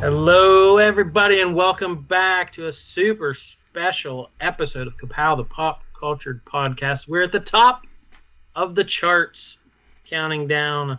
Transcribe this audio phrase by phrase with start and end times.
[0.00, 6.42] Hello, everybody, and welcome back to a super special episode of Kapow, the Pop Cultured
[6.46, 7.06] Podcast.
[7.06, 7.86] We're at the top
[8.56, 9.58] of the charts,
[10.06, 10.98] counting down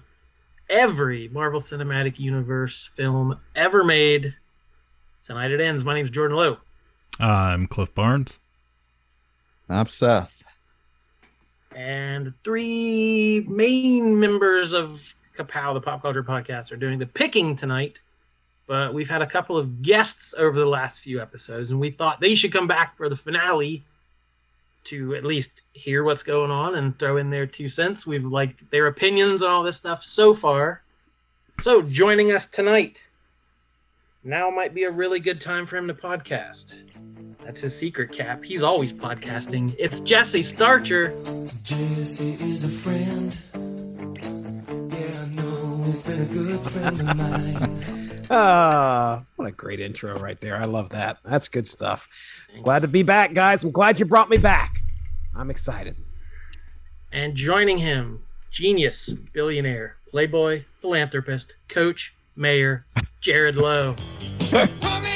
[0.69, 4.35] every Marvel Cinematic Universe film ever made.
[5.25, 5.83] Tonight it ends.
[5.83, 6.57] My name's Jordan Lowe.
[7.19, 8.37] I'm Cliff Barnes.
[9.67, 10.43] I'm Seth.
[11.75, 15.01] And three main members of
[15.35, 17.99] Kapow, the Pop Culture Podcast, are doing the picking tonight.
[18.67, 22.21] But we've had a couple of guests over the last few episodes, and we thought
[22.21, 23.83] they should come back for the finale
[24.85, 28.07] to at least hear what's going on and throw in their two cents.
[28.07, 30.81] We've liked their opinions on all this stuff so far.
[31.61, 32.99] So, joining us tonight,
[34.23, 36.73] now might be a really good time for him to podcast.
[37.43, 38.43] That's his secret cap.
[38.43, 39.75] He's always podcasting.
[39.77, 41.15] It's Jesse Starcher.
[41.63, 43.35] Jesse is a friend.
[43.53, 48.07] Yeah, I know he's been a good friend of mine.
[48.29, 50.57] Ah, what a great intro right there.
[50.57, 51.17] I love that.
[51.23, 52.07] That's good stuff.
[52.63, 53.63] Glad to be back, guys.
[53.63, 54.83] I'm glad you brought me back.
[55.35, 55.97] I'm excited.
[57.11, 62.85] And joining him, genius, billionaire, playboy, philanthropist, coach, mayor,
[63.19, 63.95] Jared Lowe.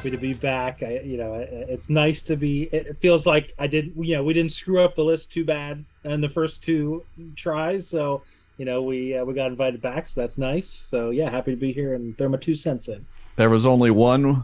[0.00, 0.82] happy to be back.
[0.82, 2.62] I, you know, it- it's nice to be.
[2.72, 3.92] It feels like I did.
[3.98, 7.04] You know, we didn't screw up the list too bad in the first two
[7.36, 7.86] tries.
[7.86, 8.22] So,
[8.56, 10.66] you know, we uh, we got invited back, so that's nice.
[10.70, 13.04] So yeah, happy to be here and throw my two cents in.
[13.36, 14.42] There was only one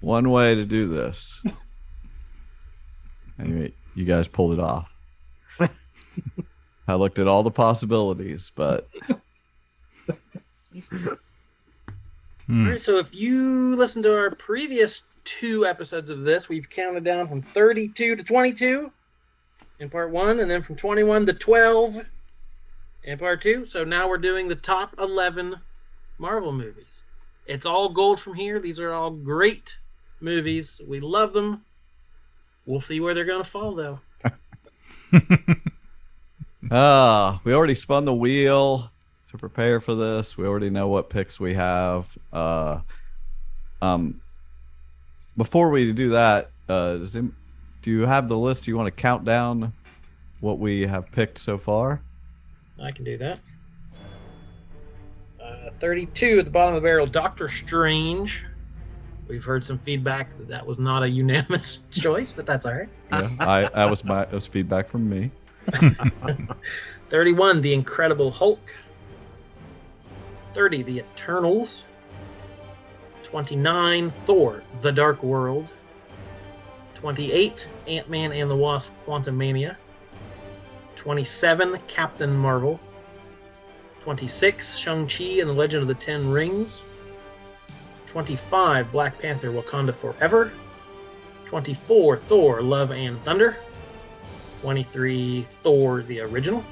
[0.00, 1.44] one way to do this.
[3.38, 4.90] anyway, you guys pulled it off.
[6.88, 8.88] I looked at all the possibilities, but
[12.46, 12.66] Hmm.
[12.66, 17.04] All right, so if you listen to our previous two episodes of this, we've counted
[17.04, 18.92] down from 32 to 22
[19.80, 22.06] in part one, and then from 21 to 12
[23.04, 23.66] in part two.
[23.66, 25.56] So now we're doing the top 11
[26.18, 27.02] Marvel movies.
[27.46, 28.60] It's all gold from here.
[28.60, 29.74] These are all great
[30.20, 30.80] movies.
[30.86, 31.64] We love them.
[32.66, 34.00] We'll see where they're going to fall, though.
[36.70, 38.90] ah, we already spun the wheel
[39.34, 40.38] to prepare for this.
[40.38, 42.16] We already know what picks we have.
[42.32, 42.80] Uh,
[43.82, 44.20] um,
[45.36, 47.24] before we do that, uh, does it,
[47.82, 48.64] do you have the list?
[48.64, 49.72] Do you want to count down
[50.38, 52.00] what we have picked so far?
[52.80, 53.40] I can do that.
[55.42, 58.44] Uh, 32 at the bottom of the barrel, Doctor Strange.
[59.26, 62.88] We've heard some feedback that that was not a unanimous choice, but that's all right.
[63.10, 65.30] Yeah, I that was my that was feedback from me.
[67.10, 68.60] 31, The Incredible Hulk.
[70.54, 71.84] 30, The Eternals.
[73.24, 75.72] 29, Thor, The Dark World.
[76.94, 79.76] 28, Ant Man and the Wasp, Quantumania.
[80.96, 82.78] 27, Captain Marvel.
[84.02, 86.82] 26, Shang-Chi and the Legend of the Ten Rings.
[88.06, 90.52] 25, Black Panther, Wakanda Forever.
[91.46, 93.56] 24, Thor, Love and Thunder.
[94.62, 96.64] 23, Thor, the original.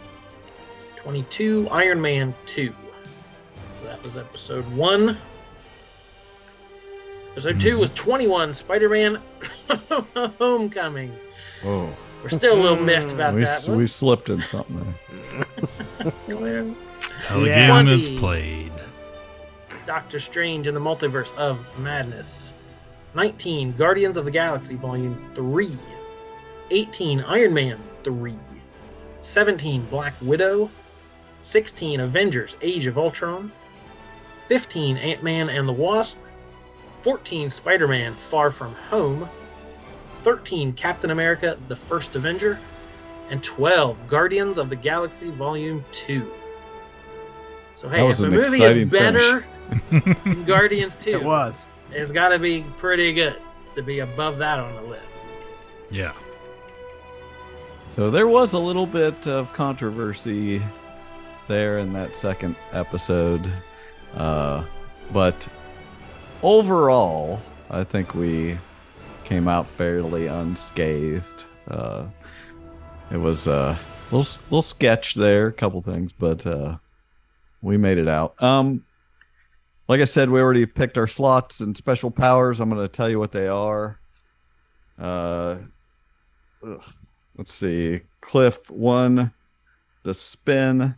[0.97, 2.73] 22 Iron Man 2.
[3.83, 5.17] So that was episode 1.
[7.33, 9.21] Episode 2 was 21 Spider Man
[10.39, 11.13] Homecoming.
[11.65, 11.89] Oh,
[12.23, 13.17] We're still a little miffed hmm.
[13.17, 13.79] about we, that s- one.
[13.79, 14.95] we slipped in something
[16.29, 16.65] there.
[16.65, 17.83] That's how the Yeah.
[17.83, 18.73] game is played.
[19.87, 22.53] Doctor Strange in the Multiverse of Madness.
[23.15, 25.71] 19 Guardians of the Galaxy Volume 3.
[26.71, 28.39] 18 Iron Man 3.
[29.23, 30.71] 17 Black Widow.
[31.43, 33.51] 16 Avengers Age of Ultron.
[34.57, 36.19] 15 Ant Man and the Wasp.
[37.01, 39.27] 14 Spider Man Far From Home.
[40.25, 42.59] 13 Captain America The First Avenger.
[43.31, 46.31] And 12 Guardians of the Galaxy Volume 2.
[47.77, 49.43] So, hey, That was if a an movie is better
[49.91, 51.67] than Guardians 2, It was.
[51.91, 53.37] it's got to be pretty good
[53.75, 55.03] to be above that on the list.
[55.91, 56.13] Yeah.
[57.89, 60.61] So there was a little bit of controversy
[61.49, 63.51] there in that second episode,
[64.15, 64.65] uh,
[65.13, 65.47] but
[66.43, 68.59] overall, I think we
[69.25, 71.45] came out fairly unscathed.
[71.69, 72.07] Uh,
[73.11, 73.79] it was a
[74.11, 76.77] little little sketch there, a couple things, but uh,
[77.63, 78.41] we made it out.
[78.43, 78.85] Um,
[79.89, 82.61] like I said, we already picked our slots and special powers.
[82.61, 84.01] I'm going to tell you what they are.
[84.99, 85.57] Uh,
[86.67, 86.85] ugh,
[87.37, 88.01] let's see.
[88.21, 89.33] Cliff won
[90.03, 90.97] the spin.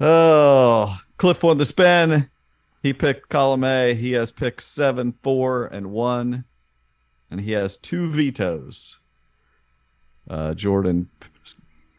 [0.00, 2.30] Oh, Cliff won the spin.
[2.82, 3.94] He picked column A.
[3.94, 6.44] He has picked seven, four, and one,
[7.30, 8.98] and he has two vetoes.
[10.28, 11.08] Uh, Jordan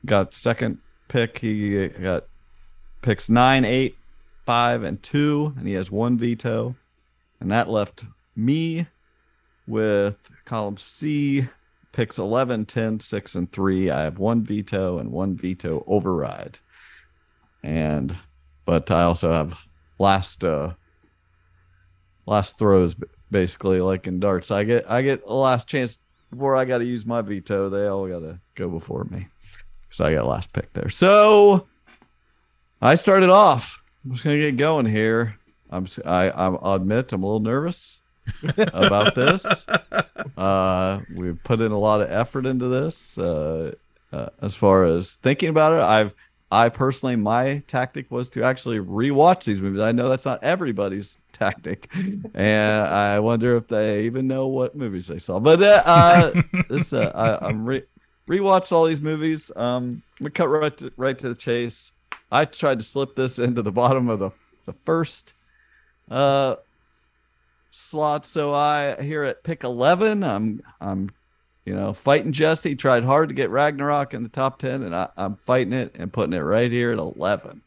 [0.06, 1.40] got second pick.
[1.40, 2.26] He got
[3.02, 3.96] picks nine, eight,
[4.46, 6.76] five, and two, and he has one veto.
[7.40, 8.88] And that left me
[9.68, 11.48] with column C,
[11.92, 13.90] picks 11, 10, 6, and 3.
[13.90, 16.60] I have one veto and one veto override.
[17.64, 18.18] And,
[18.66, 19.60] but I also have
[20.00, 20.74] last, uh,
[22.26, 22.96] last throws
[23.32, 24.52] basically like in darts.
[24.52, 26.00] I get, I get a last chance
[26.32, 27.70] before I got to use my veto.
[27.70, 29.28] They all got to go before me.
[29.90, 30.90] So I got last pick there.
[30.90, 31.68] So
[32.82, 33.82] I started off.
[34.04, 35.38] I'm just gonna get going here.
[35.72, 38.02] I'm I I'm, I'll admit I'm a little nervous
[38.58, 39.66] about this.
[40.38, 43.18] Uh, we've put in a lot of effort into this.
[43.18, 43.74] Uh,
[44.12, 46.14] uh, as far as thinking about it, I've
[46.56, 49.82] I personally my tactic was to actually rewatch these movies.
[49.82, 51.90] I know that's not everybody's tactic,
[52.34, 55.38] and I wonder if they even know what movies they saw.
[55.38, 57.84] But uh, uh, this uh, I, I'm re
[58.30, 59.52] rewatched all these movies.
[59.58, 61.92] Um, we cut right to, right to the chase.
[62.32, 64.32] I tried to slip this into the bottom of the,
[64.66, 65.34] the first
[66.10, 66.56] uh
[67.72, 68.26] slot.
[68.26, 71.12] So I here at pick eleven, I'm I'm
[71.66, 72.76] you know fighting Jesse.
[72.76, 76.12] Tried hard to get Ragnarok in the top ten, and I, I'm fighting it and
[76.14, 77.62] putting it right here at eleven.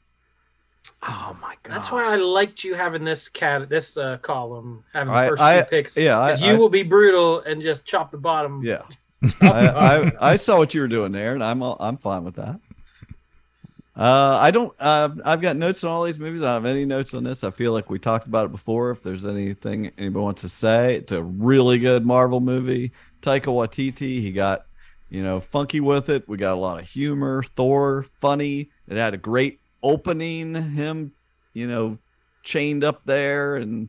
[1.06, 1.74] Oh my god.
[1.76, 5.42] That's why I liked you having this cat this uh, column having the I- first
[5.42, 5.96] I- two picks.
[5.96, 8.62] yeah, I- you I- will be brutal and just chop the bottom.
[8.64, 8.82] Yeah,
[9.42, 12.36] I, I I saw what you were doing there, and I'm all, I'm fine with
[12.36, 12.58] that.
[13.96, 14.72] Uh, I don't.
[14.78, 16.42] Uh, I've got notes on all these movies.
[16.42, 17.42] I don't have any notes on this.
[17.42, 18.92] I feel like we talked about it before.
[18.92, 22.92] If there's anything anybody wants to say, it's a really good Marvel movie.
[23.20, 24.66] Taika Waititi, he got,
[25.10, 26.28] you know, funky with it.
[26.28, 27.42] We got a lot of humor.
[27.42, 28.70] Thor, funny.
[28.88, 30.54] It had a great opening.
[30.54, 31.12] Him,
[31.54, 31.98] you know,
[32.42, 33.88] chained up there, and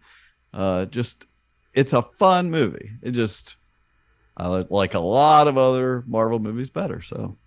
[0.54, 1.26] uh, just,
[1.74, 2.92] it's a fun movie.
[3.02, 3.56] It just,
[4.38, 7.02] I like a lot of other Marvel movies better.
[7.02, 7.38] So,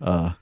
[0.00, 0.32] uh,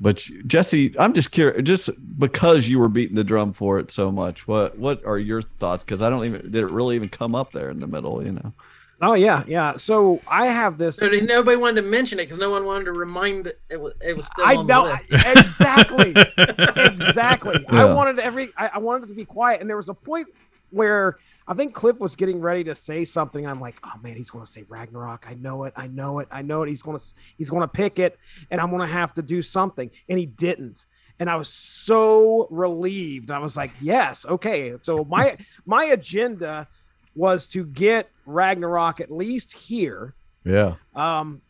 [0.00, 4.12] but Jesse, I'm just curious, just because you were beating the drum for it so
[4.12, 5.84] much, what what are your thoughts?
[5.84, 8.32] Because I don't even did it really even come up there in the middle, you
[8.32, 8.52] know?
[9.00, 9.76] Oh yeah, yeah.
[9.76, 10.96] So I have this.
[10.96, 13.92] So nobody wanted to mention it because no one wanted to remind it, it was
[14.00, 15.38] it was still I on know the list.
[15.38, 16.14] exactly,
[16.94, 17.66] exactly.
[17.68, 18.52] I wanted every.
[18.56, 20.28] I, I wanted it to be quiet, and there was a point
[20.70, 23.46] where I think Cliff was getting ready to say something.
[23.46, 25.26] I'm like, oh man, he's going to say Ragnarok.
[25.28, 25.74] I know it.
[25.76, 26.28] I know it.
[26.30, 26.70] I know it.
[26.70, 27.04] He's going to
[27.36, 28.18] he's going to pick it,
[28.50, 30.86] and I'm going to have to do something, and he didn't.
[31.18, 33.30] And I was so relieved.
[33.30, 34.74] I was like, yes, okay.
[34.82, 36.68] So my my agenda
[37.14, 40.14] was to get Ragnarok at least here.
[40.44, 40.74] Yeah.
[40.94, 41.40] Um,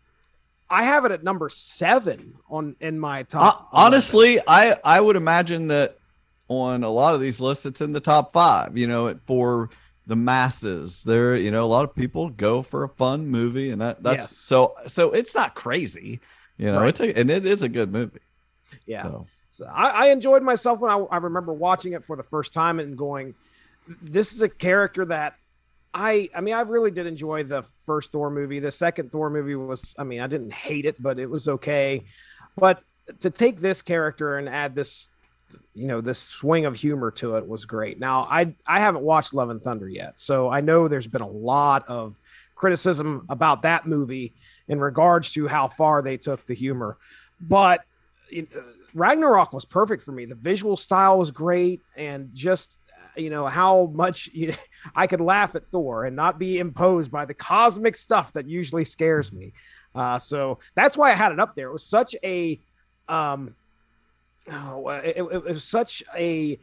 [0.69, 3.69] I have it at number seven on in my Uh, top.
[3.73, 5.99] honestly, I I would imagine that
[6.49, 8.77] on a lot of these lists, it's in the top five.
[8.77, 9.71] You know, for
[10.07, 11.37] the masses, there.
[11.37, 14.37] You know, a lot of people go for a fun movie, and that that's Yes.
[14.37, 15.13] so so.
[15.13, 16.21] It's not crazy.
[16.59, 16.89] You know, Right.
[16.89, 18.21] it's a and it is a good movie.
[18.87, 19.03] yeah.
[19.05, 19.27] So.
[19.49, 22.79] So I, I enjoyed myself when I, I remember watching it for the first time
[22.79, 23.35] and going,
[24.03, 25.37] "This is a character that
[25.97, 28.61] I I mean I really did enjoy the first Thor movie.
[28.61, 32.05] The second Thor movie was I mean I didn't hate it, but it was okay.
[32.57, 32.83] But
[33.21, 35.09] to take this character and add this
[35.75, 37.99] you know this swing of humor to it was great.
[37.99, 41.29] Now I I haven't watched Love and Thunder yet, so I know there's been a
[41.29, 42.19] lot of
[42.55, 44.35] criticism about that movie
[44.69, 46.99] in regards to how far they took the humor,
[47.41, 47.85] but
[48.93, 50.25] Ragnarok was perfect for me.
[50.25, 52.79] The visual style was great, and just
[53.17, 54.57] you know how much you know,
[54.95, 58.85] I could laugh at Thor and not be imposed by the cosmic stuff that usually
[58.85, 59.53] scares me.
[59.95, 61.69] Uh, so that's why I had it up there.
[61.69, 62.61] It was such a,
[63.09, 63.55] um,
[64.51, 66.59] oh, it, it, it was such a,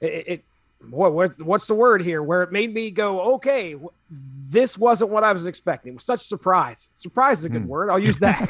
[0.00, 0.44] it, it
[0.80, 2.22] boy, what's, what's the word here?
[2.22, 3.74] Where it made me go, okay,
[4.10, 5.92] this wasn't what I was expecting.
[5.92, 6.88] It was such a surprise.
[6.92, 7.68] Surprise is a good Hmm.
[7.68, 7.90] word.
[7.90, 8.48] I'll use that.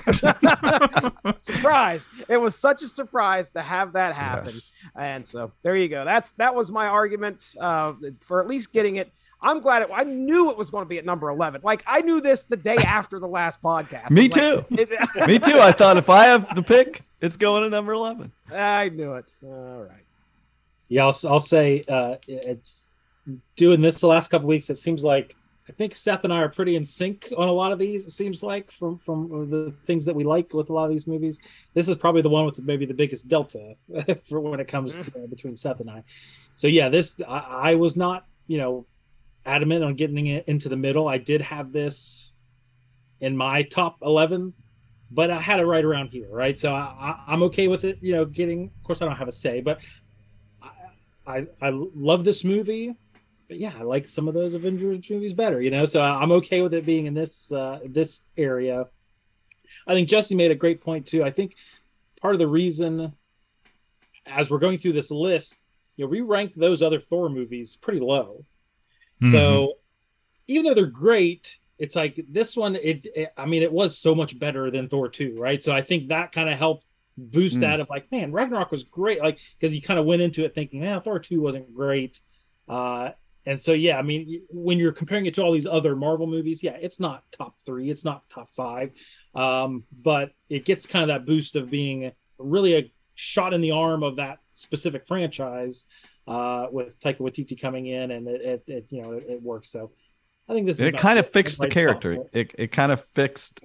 [1.36, 2.08] surprise.
[2.28, 4.46] It was such a surprise to have that happen.
[4.46, 4.72] Yes.
[4.96, 6.04] And so there you go.
[6.04, 9.12] That's that was my argument uh, for at least getting it.
[9.40, 9.90] I'm glad it.
[9.92, 11.60] I knew it was going to be at number 11.
[11.62, 14.10] Like I knew this the day after the last podcast.
[14.10, 14.64] Me like, too.
[14.70, 15.58] it- Me too.
[15.58, 18.32] I thought if I have the pick, it's going to number eleven.
[18.50, 19.30] I knew it.
[19.42, 20.04] All right.
[20.88, 22.16] Yeah, I'll, I'll say uh,
[23.56, 25.34] doing this the last couple weeks, it seems like
[25.68, 28.06] I think Seth and I are pretty in sync on a lot of these.
[28.06, 31.06] It seems like from from the things that we like with a lot of these
[31.08, 31.40] movies.
[31.74, 33.74] This is probably the one with maybe the biggest delta
[34.24, 36.04] for when it comes to uh, between Seth and I.
[36.54, 37.38] So yeah, this I,
[37.70, 38.86] I was not you know
[39.44, 41.08] adamant on getting it into the middle.
[41.08, 42.30] I did have this
[43.20, 44.52] in my top eleven,
[45.10, 46.56] but I had it right around here, right?
[46.56, 47.98] So I, I, I'm okay with it.
[48.00, 48.70] You know, getting.
[48.78, 49.80] Of course, I don't have a say, but
[51.26, 52.94] I, I love this movie
[53.48, 55.84] but yeah, I like some of those Avengers movies better, you know.
[55.84, 58.86] So I'm okay with it being in this uh, this area.
[59.86, 61.22] I think Jesse made a great point too.
[61.22, 61.56] I think
[62.20, 63.12] part of the reason,
[64.26, 65.58] as we're going through this list,
[65.96, 68.44] you know, we ranked those other Thor movies pretty low.
[69.30, 69.74] So
[70.46, 72.76] even though they're great, it's like this one.
[72.76, 75.62] It, it, I mean, it was so much better than Thor two, right?
[75.62, 76.85] So I think that kind of helped
[77.18, 77.60] boost Mm.
[77.60, 80.54] that of like, man, Ragnarok was great, like because you kind of went into it
[80.54, 82.20] thinking, man, Thor two wasn't great.
[82.68, 83.10] Uh,
[83.44, 86.64] and so, yeah, I mean, when you're comparing it to all these other Marvel movies,
[86.64, 88.90] yeah, it's not top three, it's not top five,
[89.36, 93.70] um, but it gets kind of that boost of being really a shot in the
[93.70, 95.84] arm of that specific franchise
[96.26, 99.70] uh, with Taika Waititi coming in, and it, it, it you know, it, it works.
[99.70, 99.92] So,
[100.48, 102.18] I think this is it kind of fixed the character.
[102.32, 103.60] It it kind of fixed,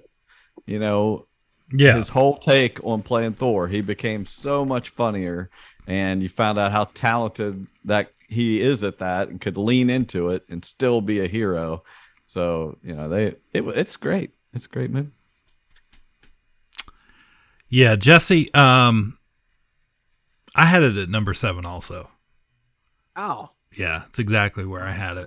[0.64, 1.26] you know,
[1.72, 1.96] Yeah.
[1.96, 3.68] his whole take on playing Thor.
[3.68, 5.50] He became so much funnier,
[5.86, 10.28] and you found out how talented that he is at that, and could lean into
[10.30, 11.82] it and still be a hero.
[12.26, 14.32] So you know, they it, it's great.
[14.52, 15.10] It's a great movie.
[17.68, 18.52] Yeah, Jesse.
[18.52, 19.18] Um,
[20.54, 22.10] I had it at number seven also.
[23.16, 25.26] Oh, Yeah, it's exactly where I had it.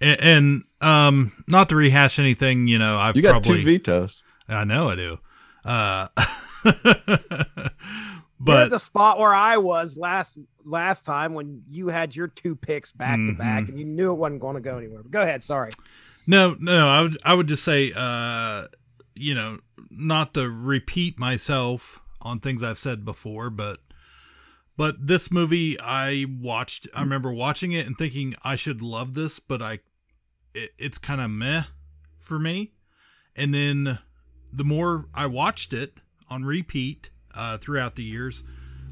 [0.00, 4.22] And, and um, not to rehash anything, you know, I've You got probably two vetoes.
[4.48, 5.18] I know I do.
[5.64, 6.08] Uh,
[6.64, 7.72] but
[8.40, 12.92] but the spot where I was last last time when you had your two picks
[12.92, 13.68] back to back Mhm.
[13.70, 15.02] and you knew it wasn't going to go anywhere.
[15.08, 15.42] Go ahead.
[15.42, 15.70] Sorry.
[16.26, 18.66] No, no, I would I would just say uh
[19.14, 19.58] you know,
[19.90, 23.80] not to repeat myself on things I've said before, but
[24.76, 29.38] but this movie I watched I remember watching it and thinking I should love this,
[29.38, 29.80] but I
[30.54, 31.64] it, it's kind of meh
[32.20, 32.72] for me.
[33.36, 33.98] And then
[34.52, 38.42] the more I watched it on repeat uh throughout the years,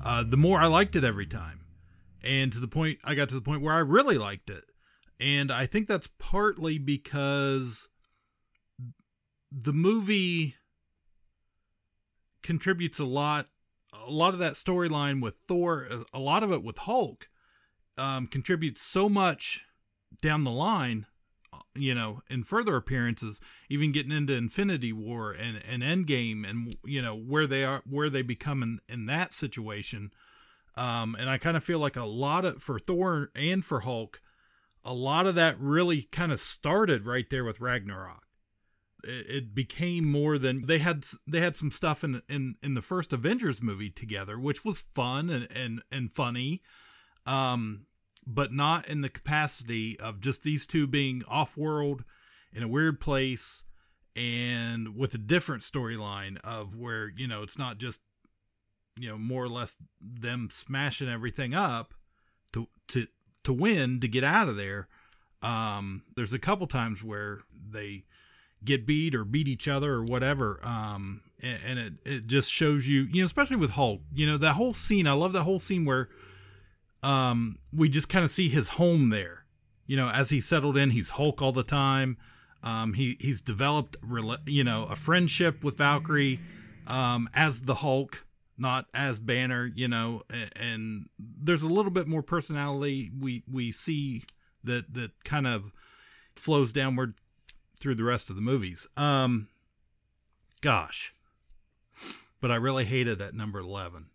[0.02, 1.60] uh the more I liked it every time.
[2.22, 4.64] And to the point I got to the point where I really liked it.
[5.18, 7.88] And I think that's partly because
[9.52, 10.56] the movie
[12.42, 13.48] contributes a lot
[13.92, 17.28] a lot of that storyline with Thor, a lot of it with Hulk,
[17.98, 19.62] um, contributes so much
[20.22, 21.06] down the line,
[21.74, 27.00] you know, in further appearances, even getting into Infinity War and, and Endgame and, you
[27.00, 30.12] know, where they are, where they become in, in that situation.
[30.76, 34.20] Um, and I kind of feel like a lot of, for Thor and for Hulk,
[34.84, 38.24] a lot of that really kind of started right there with Ragnarok.
[39.04, 41.04] It, it became more than they had.
[41.26, 45.30] They had some stuff in in in the first Avengers movie together, which was fun
[45.30, 46.62] and and and funny,
[47.26, 47.86] um,
[48.34, 52.04] but not in the capacity of just these two being off world
[52.52, 53.64] in a weird place
[54.16, 58.00] and with a different storyline of where you know it's not just
[58.98, 61.94] you know more or less them smashing everything up
[62.52, 63.06] to to
[63.44, 64.88] to win to get out of there.
[65.42, 68.04] Um there's a couple times where they
[68.62, 72.86] get beat or beat each other or whatever um and, and it it just shows
[72.86, 75.58] you you know especially with Hulk you know that whole scene I love that whole
[75.58, 76.10] scene where
[77.02, 79.44] um we just kind of see his home there
[79.86, 82.16] you know as he settled in he's Hulk all the time
[82.62, 83.96] um he he's developed
[84.46, 86.40] you know a friendship with Valkyrie
[86.86, 88.24] um as the Hulk
[88.60, 93.72] not as Banner, you know, and, and there's a little bit more personality we we
[93.72, 94.22] see
[94.62, 95.72] that that kind of
[96.36, 97.14] flows downward
[97.80, 98.86] through the rest of the movies.
[98.96, 99.48] Um
[100.60, 101.14] gosh.
[102.40, 104.06] But I really hated at number 11.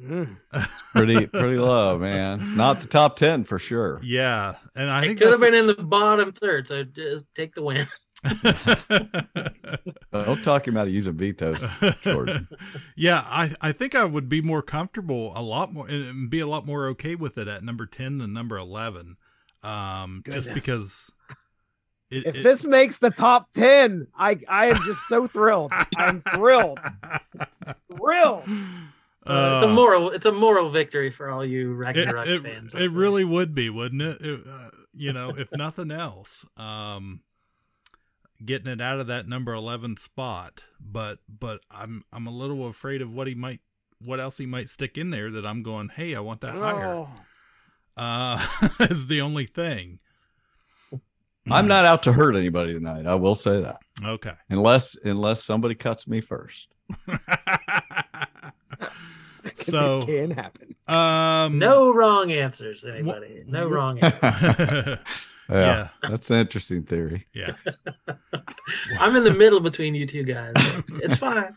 [0.00, 0.36] Mm.
[0.92, 2.42] Pretty pretty low, man.
[2.42, 4.00] It's not the top ten for sure.
[4.04, 7.54] Yeah, and I It think could have been in the bottom third, so just take
[7.54, 7.86] the win.
[10.12, 11.64] Don't talk him out of using vetoes,
[12.02, 12.48] Jordan.
[12.96, 16.46] yeah, I, I think I would be more comfortable, a lot more, and be a
[16.46, 19.16] lot more okay with it at number ten than number eleven,
[19.62, 21.10] um, just because.
[22.10, 25.72] It, If it- this makes the top 10, I I am just so thrilled.
[25.96, 26.78] I'm thrilled.
[27.96, 28.44] Thrilled.
[29.26, 30.10] Uh, it's a Uh, moral.
[30.10, 32.74] It's a moral victory for all you it, Ragnarok it, fans.
[32.74, 34.20] it really would be, wouldn't it?
[34.20, 37.20] It, uh, you know, if nothing else, um,
[38.44, 40.62] getting it out of that number eleven spot.
[40.80, 43.60] But but I'm I'm a little afraid of what he might,
[44.04, 45.88] what else he might stick in there that I'm going.
[45.90, 46.86] Hey, I want that higher.
[46.86, 47.08] Oh,
[47.96, 48.46] uh
[48.80, 49.98] is the only thing
[51.50, 53.06] I'm not out to hurt anybody tonight.
[53.06, 53.78] I will say that.
[54.04, 54.32] Okay.
[54.50, 56.74] Unless unless somebody cuts me first.
[59.70, 60.74] 'Cause so it can happen.
[60.88, 63.44] um No wrong answers, anybody.
[63.46, 64.98] No wrong answers.
[65.48, 66.08] yeah, yeah.
[66.08, 67.26] That's an interesting theory.
[67.34, 67.52] Yeah.
[69.00, 70.52] I'm in the middle between you two guys.
[71.02, 71.56] It's fine.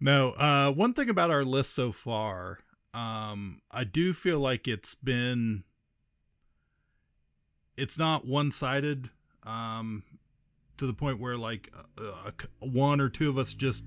[0.00, 2.58] No, uh one thing about our list so far,
[2.94, 5.64] um I do feel like it's been
[7.76, 9.10] it's not one-sided
[9.44, 10.02] um
[10.78, 13.84] to the point where like uh, uh, one or two of us just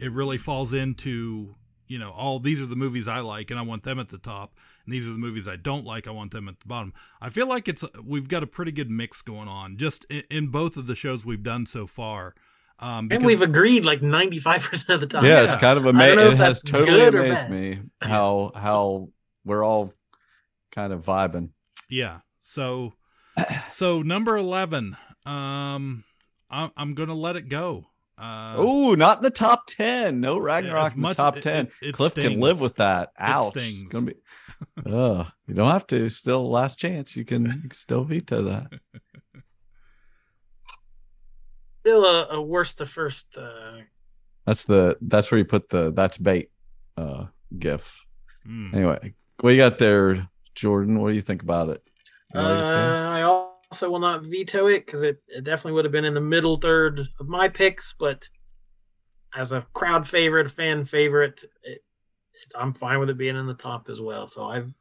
[0.00, 1.54] it really falls into,
[1.90, 4.18] you know, all these are the movies I like and I want them at the
[4.18, 4.54] top
[4.84, 6.94] and these are the movies I don't like I want them at the bottom.
[7.20, 10.46] I feel like it's we've got a pretty good mix going on just in, in
[10.48, 12.34] both of the shows we've done so far.
[12.78, 15.24] Um And we've agreed like 95% of the time.
[15.24, 16.32] yeah, it's kind of I amazing.
[16.32, 19.08] It has totally amazed me how how
[19.44, 19.92] we're all
[20.70, 21.50] kind of vibing.
[21.88, 22.20] Yeah.
[22.40, 22.94] So
[23.68, 26.04] so number 11 um
[26.52, 27.86] I'm, I'm going to let it go.
[28.20, 30.20] Uh oh, not in the top ten.
[30.20, 31.66] No Ragnarok as in the top it- ten.
[31.80, 33.12] it- it Cliff can live with that.
[33.18, 33.56] Ouch.
[33.56, 34.14] It's gonna be.
[34.84, 36.10] Uh, you don't have to.
[36.10, 37.16] Still, last chance.
[37.16, 38.66] You can, you can still veto that.
[41.80, 43.26] Still a, a worst to first.
[43.38, 43.78] Uh,
[44.46, 44.98] That's the.
[45.00, 45.92] That's where you put the.
[45.92, 46.50] That's bait.
[46.96, 47.26] Uh,
[47.58, 48.04] gif.
[48.46, 48.74] mm.
[48.74, 51.00] Anyway, what you got there, Jordan?
[51.00, 51.82] What do you think about it?
[52.34, 52.64] You uh, like it.
[52.64, 53.22] I
[53.70, 56.56] also will not veto it because it, it definitely would have been in the middle
[56.56, 58.28] third of my picks, but
[59.34, 61.82] as a crowd favorite, a fan favorite, it,
[62.32, 64.26] it, I'm fine with it being in the top as well.
[64.26, 64.72] So I've.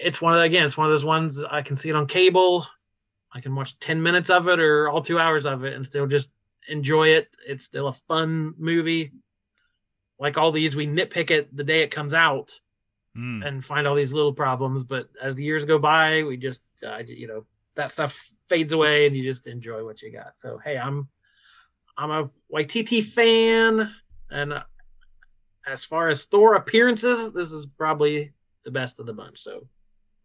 [0.00, 2.08] It's one of the, again, it's one of those ones I can see it on
[2.08, 2.66] cable.
[3.32, 6.08] I can watch 10 minutes of it or all two hours of it and still
[6.08, 6.30] just
[6.68, 7.28] enjoy it.
[7.46, 9.12] It's still a fun movie.
[10.18, 12.52] Like all these, we nitpick it the day it comes out
[13.16, 13.46] Mm.
[13.46, 14.82] and find all these little problems.
[14.82, 17.44] But as the years go by, we just, uh, you know,
[17.76, 18.16] that stuff
[18.48, 20.32] fades away and you just enjoy what you got.
[20.36, 21.08] So, hey, I'm,
[21.96, 23.90] I'm a YTT fan.
[24.30, 24.54] And
[25.66, 28.32] as far as Thor appearances, this is probably
[28.64, 29.42] the best of the bunch.
[29.42, 29.66] So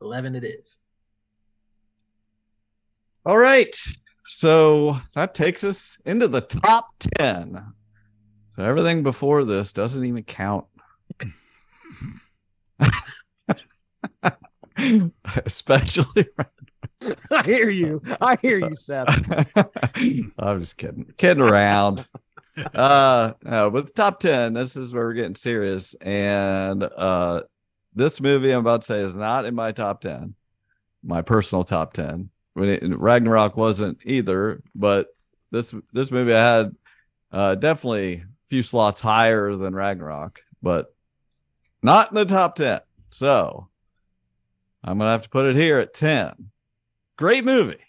[0.01, 0.77] 11 it is.
[3.25, 3.75] All right.
[4.25, 7.73] So that takes us into the top 10.
[8.49, 10.65] So everything before this doesn't even count.
[15.45, 16.27] Especially
[17.31, 18.01] I hear you.
[18.19, 19.07] I hear you, Seth.
[20.37, 21.13] I'm just kidding.
[21.17, 22.07] Kidding around.
[22.73, 25.93] Uh no, but the top 10, this is where we're getting serious.
[25.95, 27.43] And uh
[27.95, 30.35] this movie I'm about to say is not in my top 10,
[31.03, 32.29] my personal top 10.
[32.53, 35.07] When it, Ragnarok wasn't either, but
[35.51, 36.75] this this movie I had
[37.31, 40.93] uh definitely a few slots higher than Ragnarok, but
[41.81, 42.81] not in the top 10.
[43.09, 43.68] So
[44.83, 46.51] I'm gonna have to put it here at 10.
[47.17, 47.83] Great movie.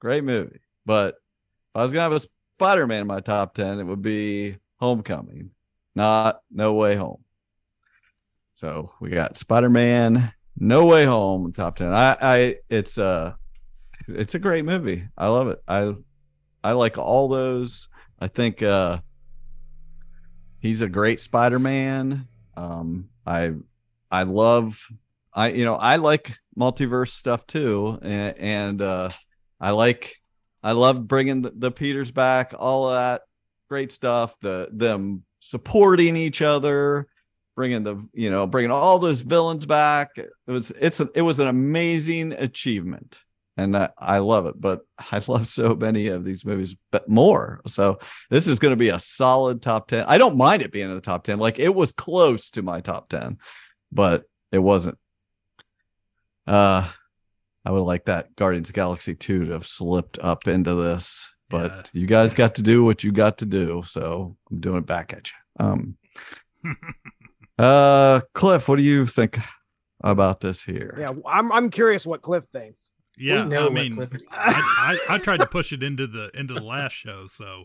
[0.00, 0.60] Great movie.
[0.84, 2.20] But if I was gonna have a
[2.58, 5.50] Spider-Man in my top 10, it would be Homecoming,
[5.94, 7.22] not No Way Home.
[8.56, 11.92] So we got Spider-Man, No Way Home, top 10.
[11.92, 13.34] I I it's uh
[14.08, 15.06] it's a great movie.
[15.16, 15.62] I love it.
[15.68, 15.94] I
[16.64, 17.88] I like all those.
[18.18, 19.00] I think uh
[20.58, 22.26] he's a great Spider-Man.
[22.56, 23.52] Um I
[24.10, 24.88] I love
[25.36, 29.10] I you know I like multiverse stuff too and, and uh
[29.60, 30.16] I like
[30.62, 33.22] I love bringing the, the Peters back all of that
[33.68, 37.06] great stuff the them supporting each other
[37.56, 40.10] bringing the you know bringing all those villains back.
[40.16, 43.24] It was it's a, it was an amazing achievement
[43.56, 47.62] and I, I love it but I love so many of these movies but more.
[47.66, 47.98] So
[48.30, 50.94] this is going to be a solid top 10 I don't mind it being in
[50.94, 53.38] the top 10 like it was close to my top 10
[53.90, 54.98] but it wasn't
[56.46, 56.88] uh,
[57.64, 61.32] I would like that Guardians of the Galaxy 2 to have slipped up into this,
[61.50, 64.86] but you guys got to do what you got to do, so I'm doing it
[64.86, 65.64] back at you.
[65.66, 65.96] Um,
[67.58, 69.38] uh, Cliff, what do you think
[70.00, 70.94] about this here?
[70.98, 72.92] Yeah, I'm I'm curious what Cliff thinks.
[73.18, 73.98] Yeah, I mean,
[74.30, 77.64] I, I, I tried to push it into the into the last show, so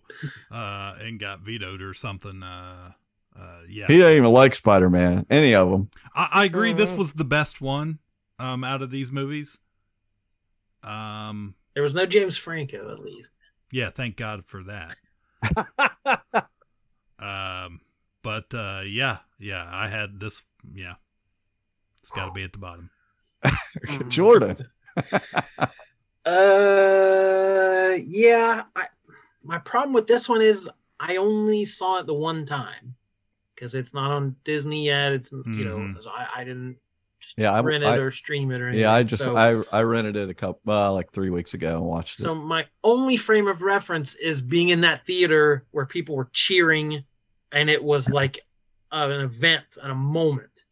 [0.50, 2.42] uh, and got vetoed or something.
[2.42, 2.92] Uh,
[3.38, 5.90] uh, yeah, He didn't even like Spider Man, any of them.
[6.16, 6.72] I, I agree.
[6.74, 6.98] This Mhm.
[6.98, 8.00] was the best one
[8.42, 9.58] um, out of these movies.
[10.84, 13.30] Um, there was no James Franco, at least.
[13.72, 14.98] yeah, thank God for that.
[17.20, 17.82] Um,
[18.24, 20.42] but uh, yeah, yeah, I had this.
[20.74, 20.96] Yeah,
[22.02, 22.90] it's got to be at the bottom.
[24.10, 24.58] Jordan.
[26.26, 28.64] Uh, yeah.
[28.76, 28.86] I,
[29.44, 32.96] my problem with this one is I only saw it the one time
[33.56, 35.14] because it's not on Disney yet.
[35.14, 36.02] It's you know Mhm.
[36.04, 36.78] so I, I didn't
[37.38, 38.82] Yeah, I, rent it I- or stream it or anything.
[38.82, 41.78] yeah, I just So- I I rented it a couple uh, like three weeks ago
[41.78, 42.24] and watched it.
[42.24, 47.04] So my only frame of reference is being in that theater where people were cheering,
[47.52, 48.40] and it was like
[48.92, 50.66] uh, an event and a moment.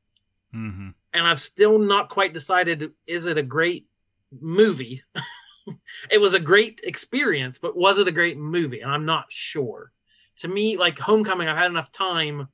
[0.54, 0.90] Mm-hmm.
[1.14, 3.88] And I've still not quite decided: is it a great
[4.32, 5.04] movie?
[6.12, 8.82] it was a great experience, but was it a great movie?
[8.82, 9.92] And I'm not sure.
[10.38, 12.48] To me, like Homecoming, I've had enough time.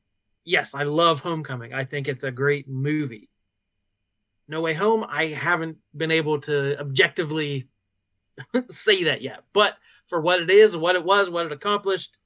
[0.43, 1.73] Yes, I love Homecoming.
[1.73, 3.29] I think it's a great movie.
[4.47, 7.67] No Way Home, I haven't been able to objectively
[8.69, 9.43] say that yet.
[9.53, 9.75] But
[10.07, 12.17] for what it is, what it was, what it accomplished,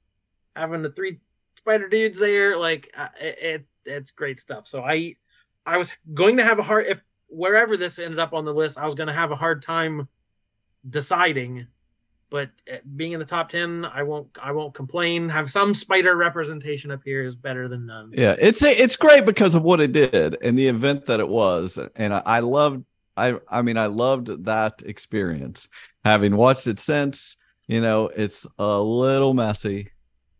[0.54, 1.20] having the three
[1.56, 4.66] spider dudes there, like uh, it, it it's great stuff.
[4.66, 5.16] So I
[5.64, 8.78] I was going to have a hard if wherever this ended up on the list,
[8.78, 10.08] I was going to have a hard time
[10.88, 11.66] deciding.
[12.30, 15.28] But uh, being in the top ten, I won't I won't complain.
[15.28, 18.12] Have some spider representation up here is better than none.
[18.14, 21.78] Yeah, it's it's great because of what it did and the event that it was,
[21.96, 22.84] and I, I loved.
[23.16, 25.68] I I mean, I loved that experience.
[26.04, 29.90] Having watched it since, you know, it's a little messy,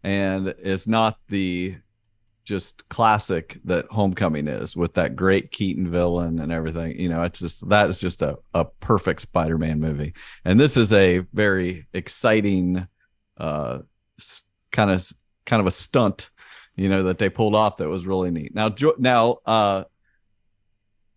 [0.05, 1.76] and it's not the
[2.50, 6.98] just classic that Homecoming is with that great Keaton villain and everything.
[6.98, 10.92] You know, it's just that is just a a perfect Spider-Man movie, and this is
[10.92, 12.88] a very exciting,
[13.36, 13.78] uh,
[14.72, 15.12] kind of
[15.46, 16.30] kind of a stunt
[16.74, 19.82] you know that they pulled off that was really neat now Jo- now uh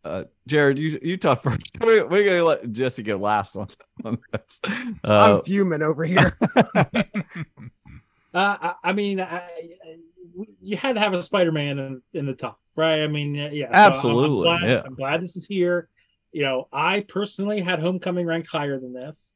[0.03, 3.67] uh jared you you talk first we're, we're gonna let jesse go last on,
[4.05, 4.61] on this
[5.07, 6.37] uh, I'm fuming over here.
[8.35, 9.97] Uh, I, I mean, I, I-
[10.61, 13.03] you had to have a Spider-Man in, in the top, right?
[13.03, 13.67] I mean, yeah, yeah.
[13.67, 14.81] So I'm- I'm Absolutely, glad- yeah.
[14.85, 15.89] I'm glad this is here.
[16.31, 19.35] You know, I personally had Homecoming ranked higher than this,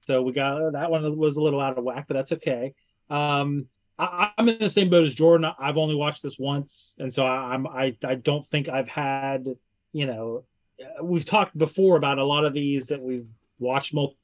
[0.00, 2.74] so we got that one was a little out of whack, but that's okay.
[3.10, 3.66] Um,
[3.98, 5.50] I, I'm in the same boat as Jordan.
[5.58, 9.46] I've only watched this once, and so I, I'm I I don't think I've had
[9.92, 10.44] you know
[10.80, 13.26] uh, we've talked before about a lot of these that we've
[13.58, 14.16] watched multiple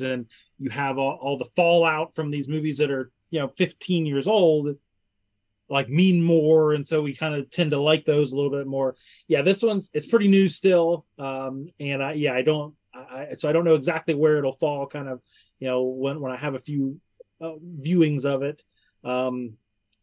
[0.00, 0.26] and
[0.58, 4.28] you have all, all the fallout from these movies that are you know 15 years
[4.28, 4.76] old
[5.68, 8.66] like mean more and so we kind of tend to like those a little bit
[8.66, 8.94] more.
[9.28, 13.34] Yeah this one's it's pretty new still um and i yeah i don't i I-
[13.34, 15.20] so i don't know exactly where it'll fall kind of
[15.58, 17.00] you know when when i have a few
[17.40, 17.54] uh,
[17.86, 18.62] viewings of it.
[19.12, 19.54] Um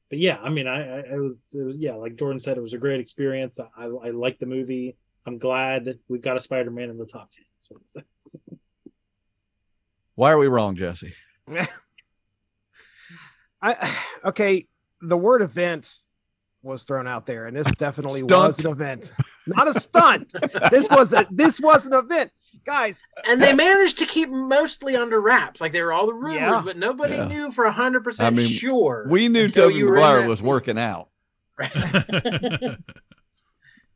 [0.09, 2.61] but yeah i mean i i it was it was yeah like jordan said it
[2.67, 3.59] was a great experience.
[3.59, 4.97] I i, I like the movie.
[5.27, 8.59] I'm glad we've got a spider-man in the top 10 That's what I'm saying.
[10.15, 11.13] why are we wrong jesse
[13.61, 14.67] I okay.
[15.01, 15.97] The word event
[16.63, 18.29] was thrown out there, and this definitely Stunt.
[18.57, 19.11] was an event,
[19.47, 20.31] not a stunt.
[20.69, 22.31] this was a this was an event,
[22.67, 23.01] guys.
[23.27, 25.59] And they managed to keep mostly under wraps.
[25.59, 26.61] Like they were all the rumors, Yeah.
[26.63, 27.27] but nobody Yeah.
[27.27, 29.07] knew for hundred percent I percent mean, sure.
[29.09, 31.09] we knew until Tobey you were in maguire that was working out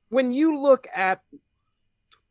[0.09, 1.21] When you look at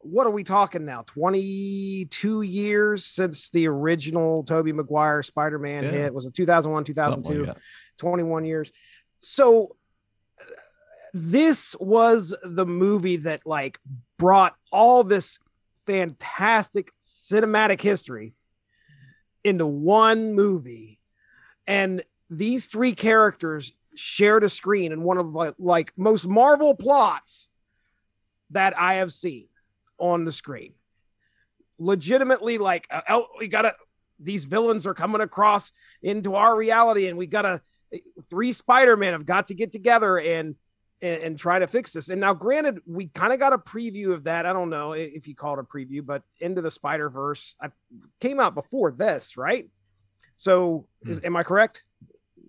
[0.05, 1.03] what are we talking now?
[1.07, 5.91] Twenty two years since the original Tobey Maguire Spider Man Yeah.
[5.91, 7.49] hit was it two thousand one, two thousand Something two?
[7.49, 7.57] like
[7.99, 8.71] 21 years.
[9.21, 9.77] So
[11.13, 13.79] this was the movie that like
[14.19, 15.39] brought all this
[15.87, 18.35] fantastic cinematic history
[19.45, 20.99] into one movie
[21.67, 27.49] and these three characters shared a screen in one of like, like most marvel plots
[28.51, 29.47] that i have seen
[29.99, 30.75] on the screen
[31.79, 33.75] legitimately like uh, oh, we gotta
[34.21, 37.61] these villains are coming across into our reality and we gotta
[38.29, 40.55] three Spider-Man have got to get together and
[41.03, 42.09] and, and try to fix this.
[42.09, 44.47] And now, granted, we kind of got a preview of that.
[44.47, 47.69] I don't know if you call it a preview, but Into the Spider Verse I
[48.21, 49.69] came out before this, right?
[50.37, 51.85] So, is, am I correct?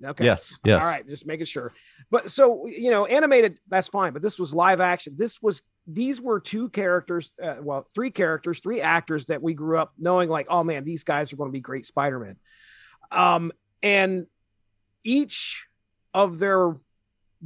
[0.04, 0.26] Okay.
[0.26, 1.72] yes yes All right, just making sure.
[2.12, 4.14] But so you know, animated, that's fine.
[4.14, 5.16] But this was live action.
[5.18, 9.78] This was these were two characters, uh, well, three characters, three actors that we grew
[9.78, 12.38] up knowing, like, oh man, these guys are going to be great Spider-Man.
[13.12, 13.52] Um,
[13.84, 14.26] and
[15.04, 15.68] each
[16.14, 16.78] of their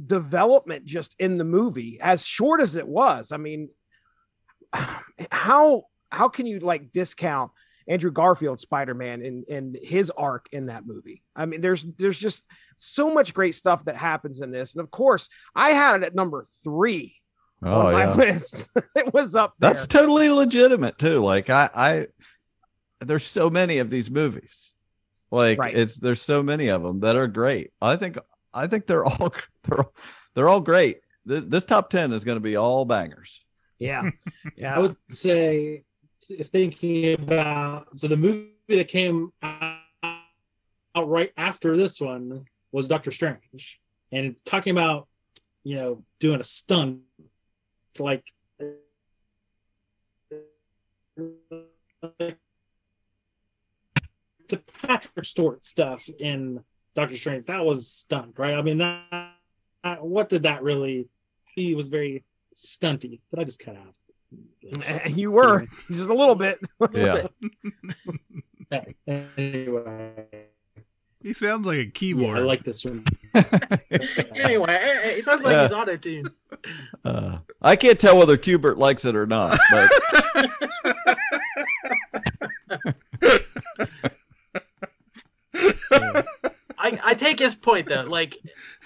[0.06, 3.68] development just in the movie, as short as it was, I mean,
[5.30, 7.50] how how can you like discount
[7.90, 11.22] Andrew Garfield Spider-Man and and his arc in that movie.
[11.34, 12.44] I mean, there's there's just
[12.76, 16.14] so much great stuff that happens in this, and of course, I had it at
[16.14, 17.16] number three
[17.62, 18.70] oh on my yeah list.
[18.96, 19.70] it was up there.
[19.70, 22.06] that's totally legitimate too like i i
[23.00, 24.74] there's so many of these movies
[25.30, 25.76] like Right.
[25.76, 28.18] it's there's so many of them that are great i think
[28.54, 29.32] i think they're all
[29.64, 29.94] they're all-
[30.34, 33.44] they're all great Th- this top 10 is going to be all bangers
[33.78, 34.10] yeah,
[34.56, 34.76] yeah.
[34.76, 35.84] I would say,
[36.28, 39.78] if thinking about so the movie that came out
[41.06, 43.80] right after this one was Doctor Strange,
[44.12, 45.08] and talking about
[45.64, 47.00] you know doing a stunt
[47.98, 48.24] like
[54.48, 56.62] the Patrick Stewart stuff in
[56.94, 58.54] Doctor Strange that was stunt, right?
[58.54, 59.32] I mean, that,
[59.84, 61.08] that, what did that really?
[61.54, 62.24] He was very
[62.56, 63.20] stunty.
[63.30, 63.94] Did I just cut out?
[65.08, 66.60] You were just a little bit.
[66.92, 67.26] Yeah.
[68.70, 68.96] Bit.
[69.36, 70.49] anyway.
[71.22, 72.38] He sounds like a yeah, keyboard.
[72.38, 73.04] I like this one.
[74.34, 75.62] anyway, eh, sounds like Yeah.
[75.64, 76.30] he's auto tuned.
[77.04, 79.90] Uh, I can't tell whether Cubert likes it or not, but
[86.78, 88.02] I, I take his point though.
[88.02, 88.38] Like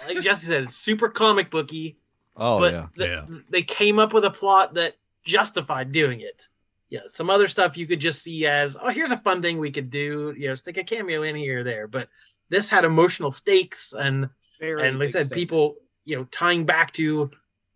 [0.06, 1.96] like Jesse said, super comic booky,
[2.36, 3.26] oh but yeah, the- Yeah.
[3.50, 6.48] they came up with a plot that justified doing it.
[6.94, 9.72] Yeah, some other stuff you could just see as, oh, here's a fun thing we
[9.72, 10.32] could do.
[10.38, 11.88] You know, stick a cameo in here or there.
[11.88, 12.08] But
[12.50, 14.28] this had emotional stakes and
[14.60, 15.40] Very and like I said, stakes.
[15.40, 17.32] people, you know, tying back to,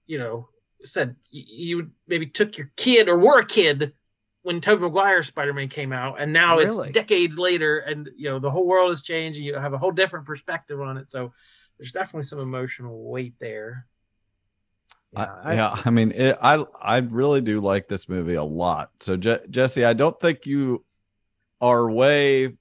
[0.07, 0.49] you know,
[0.85, 3.93] said you maybe took your kid or were a kid
[4.43, 6.91] when Tobey Maguire Spider-Man came out, and now Really?
[6.91, 9.79] it's decades later, and you know the whole world has changed, and you have a
[9.79, 11.11] whole different perspective on it.
[11.11, 11.33] So
[11.77, 13.89] there's definitely some emotional weight there.
[15.17, 15.77] I, I- yeah.
[15.85, 18.91] I mean, it, I I really do like this movie a lot.
[19.01, 20.85] So Je- Jesse, I don't think you
[21.61, 22.55] are way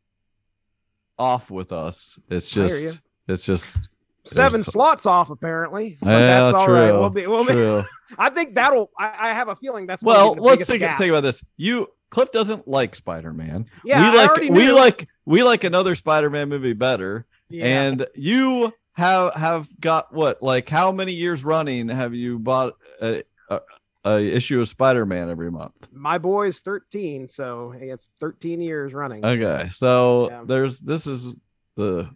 [1.20, 2.20] off with us.
[2.30, 3.78] It's just it's just
[4.24, 5.98] seven There's- slots off apparently.
[6.02, 6.76] But yeah, that's all true.
[6.76, 6.92] right.
[6.92, 7.28] We'll be.
[7.28, 7.88] We'll be.
[8.18, 8.92] I think that'll.
[8.98, 10.04] I, I have a feeling that's.
[10.04, 10.98] well, let's think, gap.
[10.98, 11.44] think about this.
[11.58, 13.66] You Cliff doesn't like Spider-Man.
[13.84, 17.26] Yeah, we I like we like we like another Spider-Man movie better.
[17.50, 17.66] Yeah.
[17.66, 20.42] And you have have got what?
[20.42, 23.62] Like how many years running have you bought a, a,
[24.04, 25.74] a issue of Spider-Man every month?
[25.94, 29.24] my boy's 13, so it's 13 years running.
[29.24, 30.44] Okay, so Yeah.
[30.46, 31.34] there's this is
[31.76, 32.10] the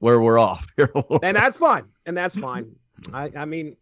[0.00, 0.90] where we're off here.
[1.22, 1.84] and that's fine.
[2.06, 2.72] And that's fine.
[3.12, 3.30] I.
[3.36, 3.76] I mean.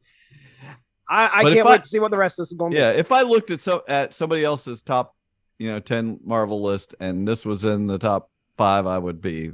[1.11, 2.73] I, I But can't I- wait to see what the rest of this is going
[2.73, 2.99] to yeah, be.
[2.99, 5.17] if I looked at so at somebody else's top,
[5.59, 9.53] you know, ten Marvel list, and this was in the top five, I would be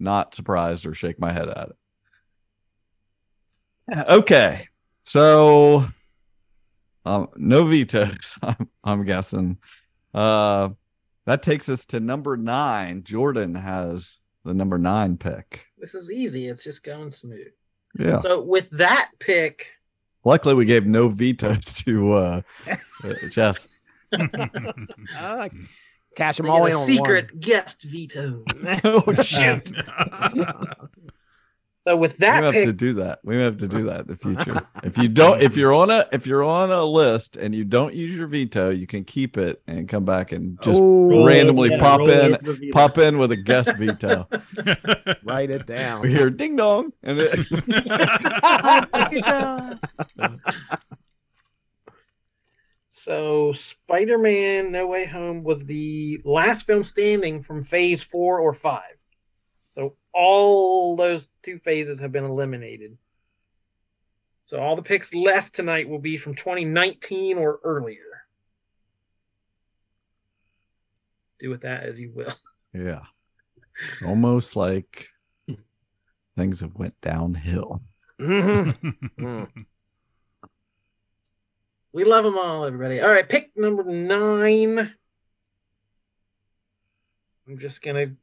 [0.00, 1.76] not surprised or shake my head at it.
[3.88, 4.68] Yeah, Okay,
[5.04, 5.86] so
[7.04, 8.38] um, no vetoes.
[8.42, 9.58] I'm, I'm guessing.
[10.12, 10.70] Uh,
[11.26, 13.02] that takes us to number nine.
[13.04, 15.66] Jordan has the number nine pick.
[15.78, 16.48] This is easy.
[16.48, 17.48] It's just going smooth.
[17.98, 18.20] Yeah.
[18.20, 19.68] So with that pick,
[20.24, 22.40] Luckily, we gave no vetoes to uh,
[23.04, 23.68] uh, Jess.
[25.18, 25.48] Uh,
[26.14, 28.44] cash them all in a on secret guest veto.
[28.84, 29.72] oh shit!
[31.86, 33.18] So with that, we that have to do that.
[33.24, 34.66] We have to do that in the future.
[34.84, 37.94] If you don't, if you're on a, if you're on a list and you don't
[37.94, 41.78] use your veto, you can keep it and come back and just Oh, randomly Yeah,
[41.78, 44.28] pop in, pop in with a guest veto.
[45.24, 46.02] write it down.
[46.02, 47.40] We hear ding dong, and it,
[52.88, 58.96] so Spider-Man: No Way Home was the last film standing from Phase Four or Five.
[60.14, 62.96] So all those two phases have been eliminated.
[64.46, 67.98] So all the picks left tonight will be from 2019 or earlier.
[71.38, 72.32] Do with that as you will.
[72.72, 73.00] yeah,
[74.04, 75.08] almost like
[76.36, 77.82] things have went downhill.
[78.20, 78.76] Mhm.
[79.18, 79.66] Mm.
[81.92, 83.00] We love them all, everybody.
[83.00, 84.92] All right, pick number nine.
[87.46, 88.16] I'm just gonna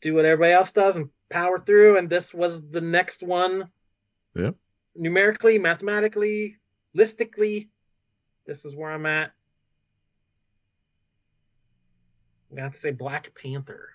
[0.00, 1.98] do what everybody else does and power through.
[1.98, 3.68] And this was the next one.
[4.34, 4.50] Yeah.
[4.96, 6.56] Numerically, mathematically,
[6.96, 7.68] listically,
[8.46, 9.32] this is where I'm at.
[12.50, 13.90] I'm gonna have to say Black Panther.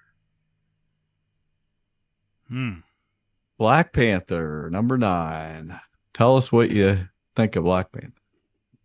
[2.47, 2.79] Hmm.
[3.57, 5.77] Black Panther number nine.
[6.13, 8.13] Tell us what you think of Black Panther.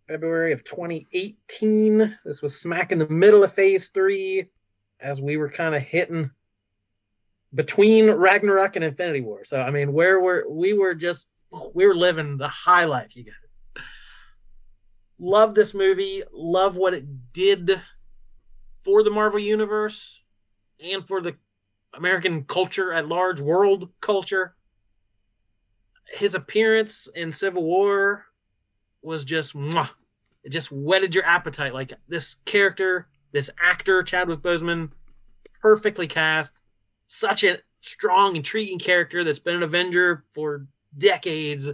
[0.07, 2.17] February of 2018.
[2.25, 4.47] This was smack in the middle of phase three
[4.99, 6.29] as we were kind of hitting
[7.53, 9.45] between Ragnarok and Infinity War.
[9.45, 11.27] So, I mean, where were we were just,
[11.73, 13.85] we were living the high life, you guys.
[15.19, 16.23] Love this movie.
[16.31, 17.79] Love what it did
[18.83, 20.19] for the Marvel Universe
[20.79, 21.35] and for the
[21.93, 24.55] American culture at large, world culture.
[26.13, 28.25] His appearance in Civil War
[29.01, 29.89] was just mwah.
[30.43, 31.73] It just whetted your appetite.
[31.73, 34.89] Like this character, this actor, Chadwick Boseman,
[35.61, 36.60] perfectly cast.
[37.13, 40.65] Such a strong, intriguing character that's been an Avenger for
[40.97, 41.67] decades.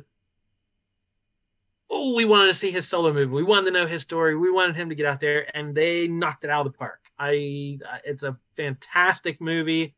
[1.92, 3.32] Oh, we wanted to see his solo movie.
[3.32, 4.36] We wanted to know his story.
[4.36, 7.02] We wanted him to get out there, and they knocked it out of the park.
[7.20, 9.94] I, it's a fantastic movie.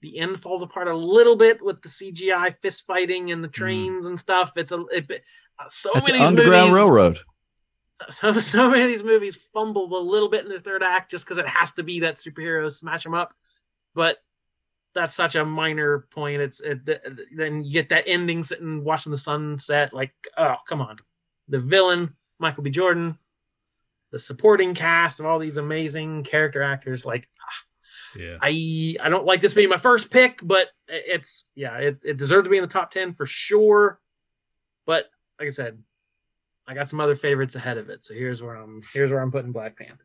[0.00, 4.06] The end falls apart a little bit with the CGI fist fighting and the trains
[4.06, 4.56] and stuff.
[4.56, 5.08] It's a, it,
[5.60, 7.18] uh, so That's many Underground movies, Railroad.
[8.10, 11.24] so so many of these movies fumbled a little bit in their third act just
[11.24, 13.32] because it has to be that superhero smash them up,
[13.98, 14.18] but
[14.94, 16.40] that's such a minor point.
[16.40, 17.02] It's it, th-
[17.34, 19.92] then you get that ending sitting watching the sunset.
[19.92, 20.98] Like, oh come on,
[21.48, 22.70] the villain Michael B.
[22.70, 23.18] Jordan,
[24.12, 27.04] the supporting cast of all these amazing character actors.
[27.04, 27.28] Like,
[28.16, 28.38] Yeah.
[28.40, 32.44] I I don't like this being my first pick, but it's yeah, it, it deserved
[32.44, 33.98] to be in the top ten for sure.
[34.86, 35.06] But
[35.40, 35.82] like I said,
[36.68, 38.06] I got some other favorites ahead of it.
[38.06, 40.04] So here's where I'm here's where I'm putting Black Panther.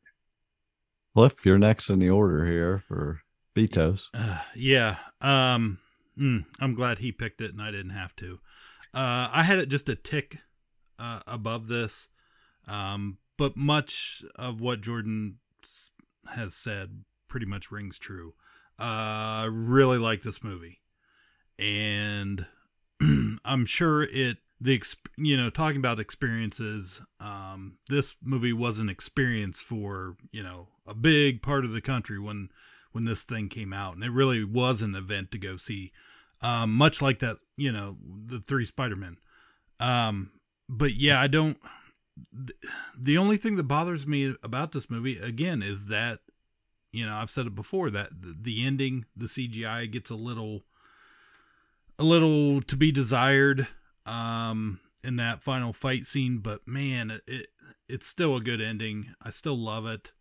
[1.13, 3.21] Cliff, you're next in the order here for
[3.55, 4.09] vetoes.
[4.13, 4.97] Uh, yeah.
[5.21, 5.79] Um,
[6.17, 8.39] mm, I'm glad he picked it and I didn't have to.
[8.93, 10.39] Uh, I had it just a tick
[10.99, 12.07] uh, above this,
[12.67, 15.39] um, but much of what Jordan
[16.27, 18.33] has said pretty much rings true.
[18.79, 20.81] Uh, I really like this movie,
[21.57, 22.45] and
[23.45, 24.81] I'm sure it the
[25.17, 27.01] you know talking about experiences.
[27.19, 32.19] Um, this movie was an experience for you know a big part of the country
[32.19, 32.49] when
[32.93, 35.91] when this thing came out, and it really was an event to go see.
[36.41, 39.17] Um, much like that, you know, the three Spider Men.
[39.79, 40.31] Um,
[40.69, 41.57] but yeah, I don't.
[42.33, 42.57] th-
[42.97, 46.19] The only thing that bothers me about this movie, again, is that,
[46.91, 50.63] you know, I've said it before that the, the ending, the CGI gets a little,
[51.97, 53.67] a little to be desired,
[54.05, 56.39] um, in that final fight scene.
[56.39, 57.47] But man, it, it
[57.89, 59.13] it's still a good ending.
[59.21, 60.11] I still love it.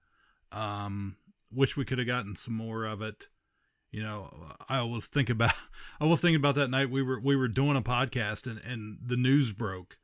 [0.51, 1.17] Um,
[1.53, 3.29] wish we could have gotten some more of it.
[3.91, 5.53] You know, I always think about
[6.01, 8.99] I was thinking about that night we were we were doing a podcast and and
[9.05, 9.99] the news broke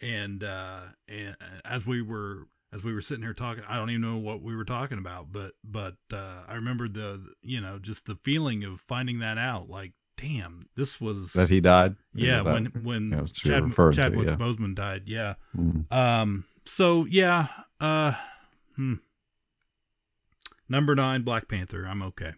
[0.00, 4.02] and uh and as we were as we were sitting here talking I don't even
[4.02, 8.04] know what we were talking about but but uh I remembered the you know just
[8.06, 11.96] the feeling of finding that out like damn this was That he died.
[12.14, 14.36] yeah when when yeah, that's what you're Chad, referring to, Chadwick yeah.
[14.36, 15.90] Boseman died yeah Mhm.
[15.90, 16.44] um.
[16.66, 17.46] So yeah.
[17.80, 18.12] Uh.
[18.76, 18.94] Hmm.
[20.70, 21.84] Number nine, Black Panther.
[21.84, 22.32] I'm okay.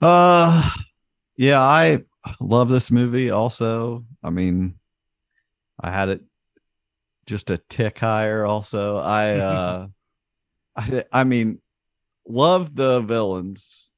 [0.00, 0.70] Uh,
[1.36, 2.04] yeah, I
[2.40, 3.30] love this movie.
[3.30, 4.76] Also, I mean,
[5.80, 6.20] I had it
[7.26, 8.46] just a tick higher.
[8.46, 9.86] Also, I uh,
[10.76, 11.60] I, I mean,
[12.26, 13.90] love the villains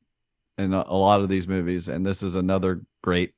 [0.57, 3.35] in a, a lot of these movies, and this is another great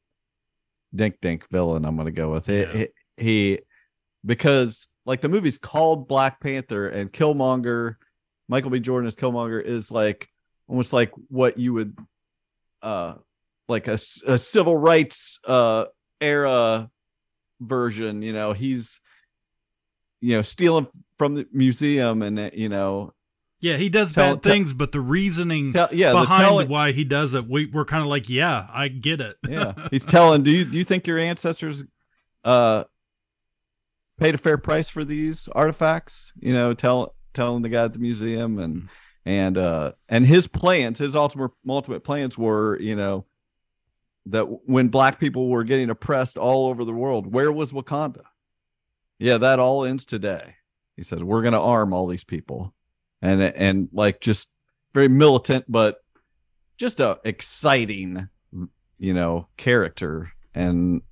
[0.95, 1.85] dink dink villain.
[1.85, 2.69] I'm gonna go with it.
[2.73, 2.87] Yeah.
[3.17, 3.59] He, he
[4.25, 7.97] because like the movie's called Black Panther and Killmonger,
[8.51, 8.81] Michael B.
[8.81, 10.29] Jordan as Killmonger is like
[10.67, 11.97] almost like what you would
[12.83, 13.15] uh
[13.69, 15.85] like a civil rights uh
[16.21, 16.91] era
[17.61, 19.01] version you know he's
[20.21, 20.87] you know stealing
[21.17, 23.13] from the museum and uh, you know
[23.61, 26.69] Yeah, he does Tell- bad tell- things, but the reasoning tell, yeah the behind telling
[26.69, 29.37] why he does it, we, we're kind of like, yeah, I get it.
[29.49, 31.85] yeah he's telling do you do you think your ancestors
[32.45, 32.85] uh
[34.19, 37.99] paid a fair price for these artifacts you know tell telling the guy at the
[37.99, 38.89] museum and
[39.25, 43.27] and uh and his plans his ultimate ultimate plans were you know
[44.27, 48.23] that when black people were getting oppressed all over the world where was wakanda?
[49.19, 50.57] Yeah that all ends today.
[50.97, 52.75] He said we're going to arm all these people.
[53.23, 54.49] And and like just
[54.95, 56.03] very militant but
[56.79, 58.29] just a exciting
[58.99, 60.33] you know character.
[60.55, 61.03] And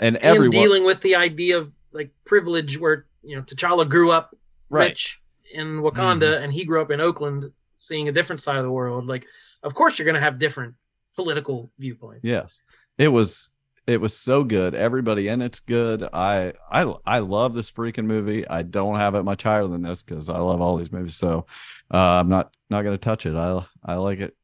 [0.00, 4.10] and And everyone dealing with the idea of like privilege where you know T'Challa grew
[4.10, 4.34] up
[4.70, 4.88] right.
[4.88, 5.19] rich
[5.52, 9.06] in Wakanda and he grew up in Oakland seeing a different side of the world.
[9.06, 9.26] Like,
[9.62, 10.74] of course you're gonna have different
[11.16, 12.24] political viewpoints.
[12.24, 12.62] Yes.
[12.98, 13.50] It was
[13.86, 14.74] it was so good.
[14.74, 16.08] Everybody in it's good.
[16.12, 18.46] I I I love this freaking movie.
[18.46, 21.16] I don't have it much higher than this because I love all these movies.
[21.16, 21.46] So
[21.90, 23.34] uh, I'm not not gonna touch it.
[23.34, 24.36] I I like it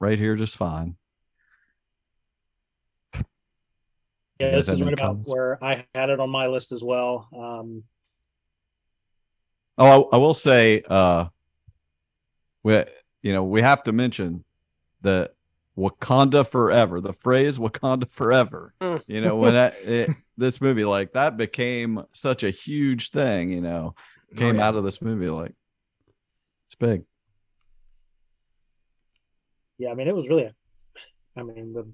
[0.00, 0.96] right here just fine.
[4.40, 5.28] Yeah, this is any right about comments?
[5.28, 7.28] where I had it on my list as well.
[7.36, 7.82] Um,
[9.78, 11.26] Oh, I, I will say, uh,
[12.64, 12.82] we
[13.22, 14.44] you know we have to mention
[15.02, 15.30] the
[15.78, 17.00] Wakanda forever.
[17.00, 18.74] The phrase Wakanda forever.
[18.80, 19.02] Mm.
[19.06, 23.50] You know when that, it, this movie like that became such a huge thing.
[23.50, 23.94] You know,
[24.36, 24.66] came Oh, yeah.
[24.66, 25.54] out of this movie like
[26.66, 27.04] it's big.
[29.78, 30.50] yeah, I mean, it was really,
[31.36, 31.86] I mean, the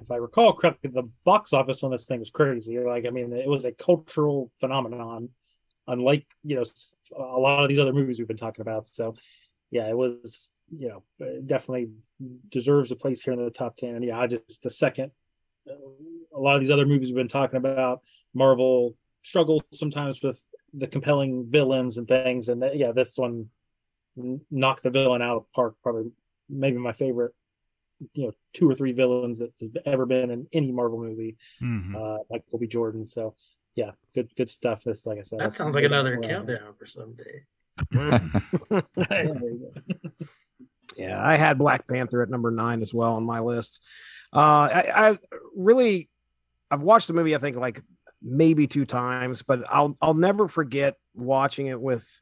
[0.00, 2.78] if I recall correctly, the box office on this thing was crazy.
[2.78, 5.30] Like, I mean, it was a cultural phenomenon,
[5.86, 6.64] unlike you know
[7.16, 8.86] a lot of these other movies we've been talking about.
[8.86, 9.14] So,
[9.70, 11.02] yeah, it was you know
[11.46, 11.90] definitely
[12.50, 13.94] deserves a place here in the top ten.
[13.96, 15.10] And yeah, I just the second,
[15.68, 15.74] uh,
[16.36, 18.00] a lot of these other movies we've been talking about,
[18.34, 20.42] Marvel struggles sometimes with
[20.74, 23.48] the compelling villains and things, and that, yeah, this one
[24.50, 25.76] knocked the villain out of the park.
[25.82, 26.10] Probably
[26.48, 27.32] maybe my favorite
[28.12, 31.94] you know two or three villains that's ever been in any Marvel movie, Mhm.
[31.94, 33.06] uh, like Kobe Jordan.
[33.06, 33.34] So
[33.74, 34.84] yeah, good good stuff.
[34.84, 37.44] This, like I said, That sounds like another countdown for someday.
[37.90, 38.30] There.
[40.96, 43.82] Yeah, I had Black Panther at number nine as well on my list.
[44.32, 44.38] Uh,
[44.72, 45.18] I, I
[45.56, 46.08] really,
[46.70, 47.34] I've watched the movie.
[47.34, 47.82] I think like
[48.22, 52.20] maybe two times, but I'll I'll never forget watching it with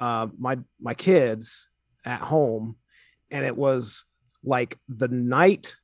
[0.00, 1.68] uh, my my kids
[2.04, 2.76] at home,
[3.30, 4.04] and it was
[4.42, 5.76] like the night,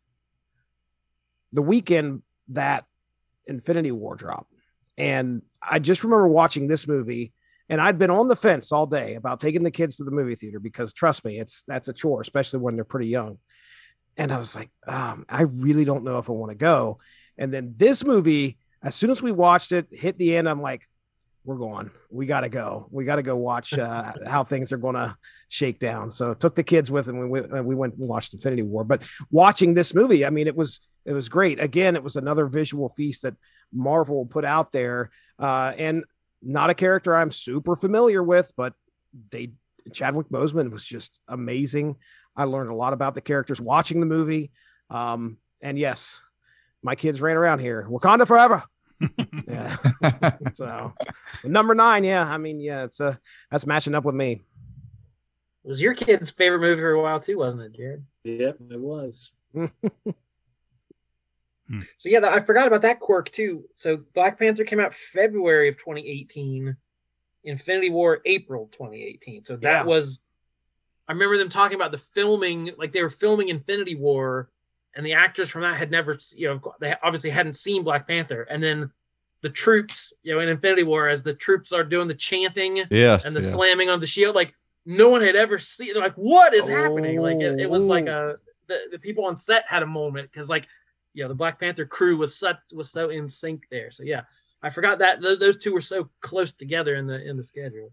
[1.53, 2.85] the weekend that
[3.47, 4.54] Infinity War dropped,
[4.97, 7.33] and I just remember watching this movie
[7.69, 10.35] and I'd been on the fence all day about taking the kids to the movie
[10.35, 13.39] theater because trust me, it's that's a chore, especially when they're pretty young.
[14.17, 16.99] And I was like, um, I really don't know if I want to go.
[17.37, 20.83] And then this movie, as soon as we watched it, hit the end, I'm like,
[21.45, 21.91] we're going.
[22.11, 22.87] We got to go.
[22.91, 25.17] We got to go watch uh, how things are going to
[25.49, 26.11] shake down.
[26.11, 28.85] So took the kids with, and we went, and we went and watched Infinity War.
[28.85, 31.61] But watching this movie, I mean, it was it was great.
[31.61, 33.35] Again, it was another visual feast that
[33.75, 36.05] Marvel put out there, uh, and
[36.43, 38.75] not a character I'm super familiar with, but
[39.31, 39.53] they
[39.93, 41.97] Chadwick Boseman was just amazing.
[42.37, 44.51] I learned a lot about the characters watching the movie.
[44.91, 46.21] Um, and yes,
[46.83, 47.87] my kids ran around here.
[47.91, 48.65] Wakanda forever.
[49.49, 49.77] yeah.
[50.55, 50.95] so
[51.45, 52.25] number nine, yeah.
[52.25, 53.19] I mean, yeah, it's a
[53.51, 54.43] that's matching up with me.
[55.65, 58.05] It was your kid's favorite movie for a while too, wasn't it, Jared?
[58.25, 59.33] Yep, it was.
[61.69, 61.81] Hmm.
[61.97, 63.65] So yeah, I forgot about that quirk too.
[63.79, 66.77] So Black Panther came out February of 2018,
[67.45, 69.45] Infinity War April 2018.
[69.45, 69.85] So that Yeah.
[69.85, 70.21] was
[71.07, 74.49] I remember them talking about the filming, like they were filming Infinity War,
[74.95, 78.43] and the actors from that had never, you know, they obviously hadn't seen Black Panther,
[78.45, 78.91] and then
[79.43, 83.27] the troops, you know, in Infinity War, as the troops are doing the chanting yes.
[83.27, 83.51] and the yeah.
[83.51, 84.55] slamming on the shield, like
[84.87, 85.93] no one had ever seen.
[85.93, 87.21] They're like, what is happening?
[87.21, 88.37] Like it, it was like oh.
[88.41, 90.67] a the, the people on set had a moment because like
[91.23, 93.91] know the Black Panther crew was such was so in sync there.
[93.91, 94.23] So yeah,
[94.63, 97.93] I forgot that those, those two were so close together in the in the schedule.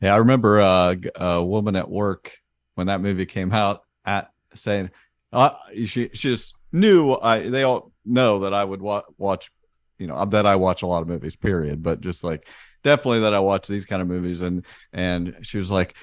[0.00, 2.36] Yeah, I remember uh, a woman at work
[2.74, 4.90] when that movie came out at saying,
[5.32, 9.50] uh, she she just knew I they all know that I would wa- watch,
[9.98, 11.82] you know, that I watch a lot of movies, period.
[11.82, 12.48] But just like
[12.84, 15.96] definitely that I watch these kind of movies, and and she was like,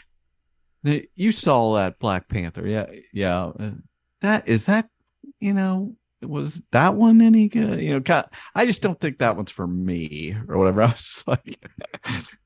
[0.84, 3.72] you saw that Black Panther, yeah, yeah, uh,
[4.22, 4.90] that is that,
[5.44, 7.82] you know." Was that one any good?
[7.82, 8.26] You know, kind
[8.56, 10.82] I just don't think that one's for me or whatever.
[10.84, 11.66] I was like,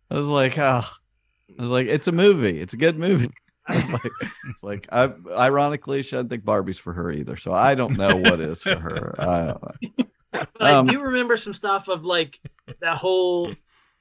[0.09, 2.59] I was like, oh, I was like, it's a movie.
[2.59, 3.29] It's a good movie.
[3.69, 4.11] It's like,
[4.49, 7.35] it's like I, ironically, she doesn't think Barbie's for her either.
[7.35, 9.13] So I don't know what is for her.
[9.19, 10.05] I don't know.
[10.31, 12.39] But Um, I do remember some stuff of like
[12.79, 13.53] that whole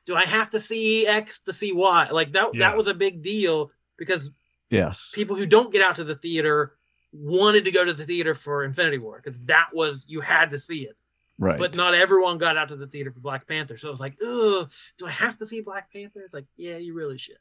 [0.07, 2.09] do I have to see X to see Y?
[2.12, 2.68] Like that Yeah.
[2.70, 4.30] that was a big deal because
[4.70, 5.11] Yes.
[5.14, 6.76] people who don't get out to the theater
[7.13, 10.59] wanted to go to the theater for Infinity War because that was you had to
[10.59, 10.97] see it.
[11.39, 11.59] Right.
[11.59, 13.77] But not everyone got out to the theater for Black Panther.
[13.77, 16.21] So it was like, ugh, do I have to see Black Panther?
[16.23, 17.37] It's like, yeah, you really should.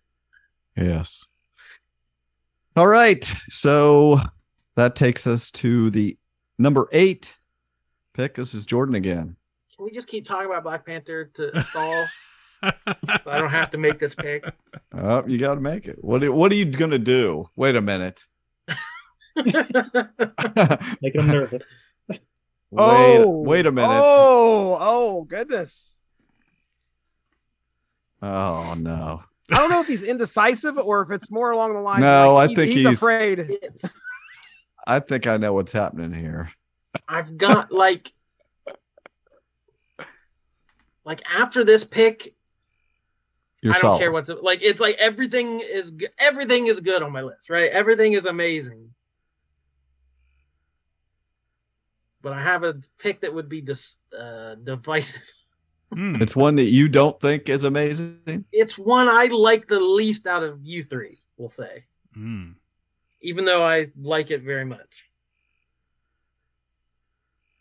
[0.76, 1.28] Yes.
[2.76, 3.24] All right.
[3.50, 4.20] So
[4.76, 6.18] that takes us to the
[6.58, 7.38] number eight
[8.14, 8.36] pick.
[8.36, 9.38] This is Jordan again.
[9.76, 12.06] Can we just keep talking about Black Panther to stall?
[12.64, 12.72] so
[13.28, 14.46] I don't have to make this pick.
[14.98, 15.98] Oh, you got to make it.
[16.02, 17.50] What, are- what are you going to do?
[17.58, 18.26] Wait a minute.
[21.02, 21.64] Making him nervous.
[22.10, 22.20] wait,
[22.78, 23.92] oh, wait a minute.
[24.02, 25.98] Oh, oh, goodness.
[28.22, 29.24] Oh, no.
[29.52, 32.02] I don't know if he's indecisive or if it's more along the lines.
[32.02, 33.52] No, like I he- think he's, he's- afraid.
[34.88, 36.52] I think I know what's happening here.
[37.10, 38.12] I've got like
[41.04, 42.34] like after this pick,
[43.62, 44.00] You're I don't solid.
[44.00, 44.62] care what's like.
[44.62, 47.70] It's like everything is everything is good on my list, right?
[47.72, 48.90] Everything is amazing.
[52.26, 55.22] But I have a pick that would be dis, uh, divisive.
[55.94, 56.16] Hmm.
[56.20, 58.46] It's one that you don't think is amazing.
[58.52, 61.20] It's one I like the least out of you three.
[61.38, 62.54] We'll say, Hmm.
[63.22, 64.90] even though I like it very much.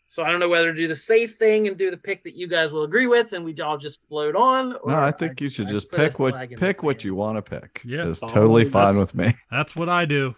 [0.07, 2.33] So I don't know whether to do the safe thing and do the pick that
[2.33, 4.69] you guys will agree with, and we all just float on.
[4.71, 7.13] No, I think you should I just pick what flag in the pick what you
[7.13, 7.83] want to pick.
[7.85, 8.07] Yeah.
[8.07, 9.35] it's Oh, totally fine with me.
[9.51, 10.35] That's what I do.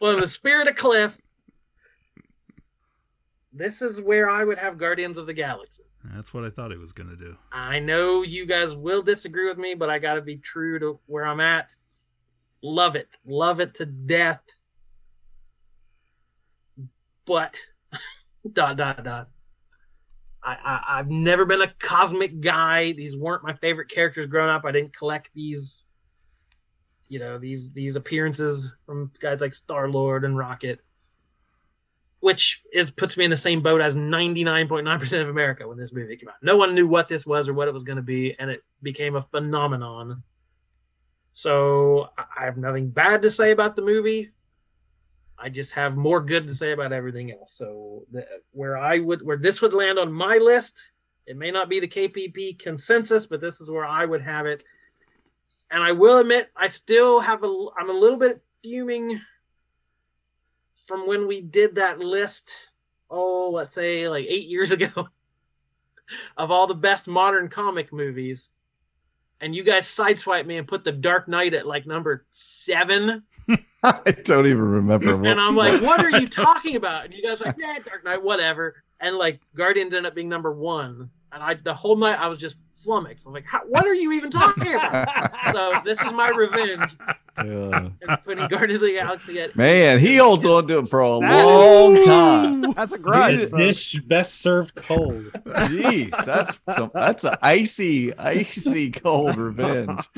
[0.00, 1.14] well, in the spirit of Cliff,
[3.52, 5.84] this is where I would have Guardians of the Galaxy.
[6.14, 7.36] That's what I thought it was gonna do.
[7.52, 10.98] I know you guys will disagree with me, but I got to be true to
[11.06, 11.74] where I'm at.
[12.62, 14.42] Love it, love it to death.
[17.24, 17.60] But
[18.52, 19.28] dot dot dot.
[20.42, 22.92] I, I I've never been a cosmic guy.
[22.92, 24.64] These weren't my favorite characters growing up.
[24.64, 25.82] I didn't collect these,
[27.08, 30.80] you know, these these appearances from guys like Star Lord and Rocket.
[32.20, 36.16] Which is puts me in the same boat as 99.9% of America when this movie
[36.16, 36.34] came out.
[36.42, 38.62] No one knew what this was or what it was going to be, and it
[38.82, 40.22] became a phenomenon.
[41.32, 44.32] So I have nothing bad to say about the movie.
[45.38, 47.52] I just have more good to say about everything else.
[47.52, 50.82] So the, where I would where this would land on my list,
[51.26, 54.64] it may not be the KPP consensus, but this is where I would have it.
[55.70, 59.20] And I will admit, I still have a I'm a little bit fuming
[60.88, 62.50] from when we did that list.
[63.10, 65.08] Oh, let's say like eight years ago,
[66.36, 68.50] of all the best modern comic movies,
[69.40, 73.22] and you guys sideswiped me and put The Dark Knight at like number seven.
[73.82, 75.24] I don't even remember.
[75.24, 77.04] And I'm like, what are you talking about?
[77.04, 78.74] And you guys are like, yeah, Dark Knight, whatever.
[78.98, 81.10] And like Guardians ended up being number one.
[81.30, 83.26] And I the whole night I was just flummoxed.
[83.26, 85.32] I'm like, How, what are you even talking about?
[85.52, 86.96] so this is my revenge
[87.38, 87.90] Yeah.
[88.24, 91.44] putting Guardians of the Galaxy at Man, he holds on to it for a That-
[91.44, 92.72] long time.
[92.72, 93.50] That's a grudge.
[93.50, 95.24] Dish best served cold.
[95.46, 100.08] Jeez, that's some, that's an icy, icy cold revenge.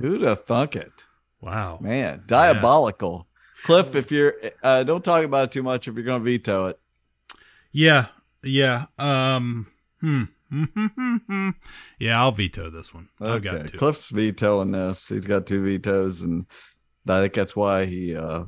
[0.00, 0.92] Who'd have thunk it?
[1.40, 1.78] Wow.
[1.80, 3.26] Man, diabolical.
[3.64, 6.78] Cliff, if you're uh, don't talk about it too much if you're gonna veto it.
[7.70, 8.06] Yeah.
[8.42, 8.86] Yeah.
[8.98, 9.68] Um.
[10.00, 10.24] Hmm.
[11.98, 13.08] yeah, I'll veto this one.
[13.20, 13.78] I've got Okay.
[13.78, 15.08] Cliff's vetoing this.
[15.08, 16.44] He's got two vetoes, and
[17.08, 18.44] I think that's why he uh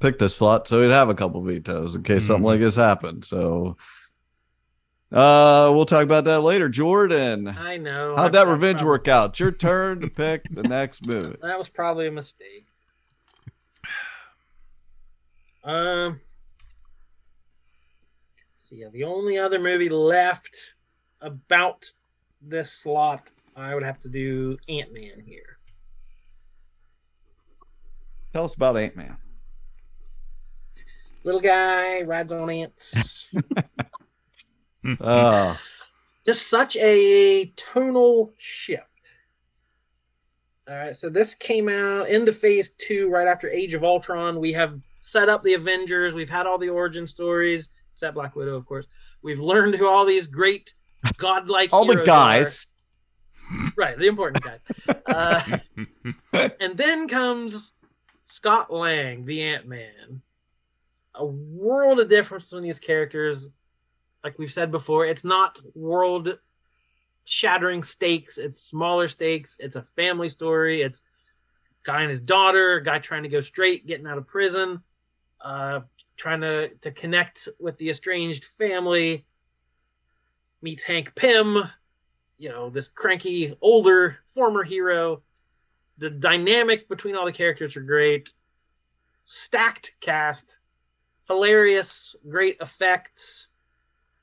[0.00, 2.46] picked this slot so he'd have a couple vetoes in case something Mhm.
[2.46, 3.24] like this happened.
[3.24, 3.76] So
[5.10, 6.68] uh we'll talk about that later.
[6.68, 8.14] Jordan, I know.
[8.16, 9.30] how'd I- that revenge probably- work out?
[9.30, 11.36] It's your turn to pick the next movie.
[11.42, 12.66] That was probably a mistake.
[15.64, 16.20] Um.
[18.58, 20.54] So yeah, the only other movie left
[21.20, 21.90] about
[22.40, 25.58] this slot, I would have to do Ant Man here.
[28.32, 29.16] Tell us about Ant Man.
[31.24, 33.26] Little guy rides on ants.
[35.00, 35.56] Uh
[36.26, 38.82] Just such a tonal shift.
[40.68, 44.38] All right, so this came out into Phase Two right after Age of Ultron.
[44.38, 46.12] We have set up the Avengers.
[46.12, 48.86] We've had all the origin stories, except Black Widow, of course.
[49.22, 50.74] We've learned who all these great
[51.16, 52.66] godlike all the guys.
[53.50, 53.72] are.
[53.76, 53.98] right?
[53.98, 54.60] The important guys.
[55.06, 55.58] Uh,
[56.60, 57.72] and then comes
[58.26, 60.22] Scott Lang, the Ant Man.
[61.14, 63.48] A world of difference between these characters.
[64.22, 66.38] Like we've said before, it's not world
[67.24, 69.56] shattering stakes, it's smaller stakes.
[69.60, 70.82] It's a family story.
[70.82, 71.02] It's
[71.84, 74.82] guy and his daughter, guy trying to go straight, getting out of prison,
[75.40, 75.80] uh,
[76.16, 79.24] trying to, to connect with the estranged family.
[80.62, 81.62] Meets Hank Pym,
[82.36, 85.22] you know, this cranky older former hero.
[85.98, 88.32] The dynamic between all the characters are great.
[89.26, 90.56] Stacked cast,
[91.26, 93.48] hilarious, great effects.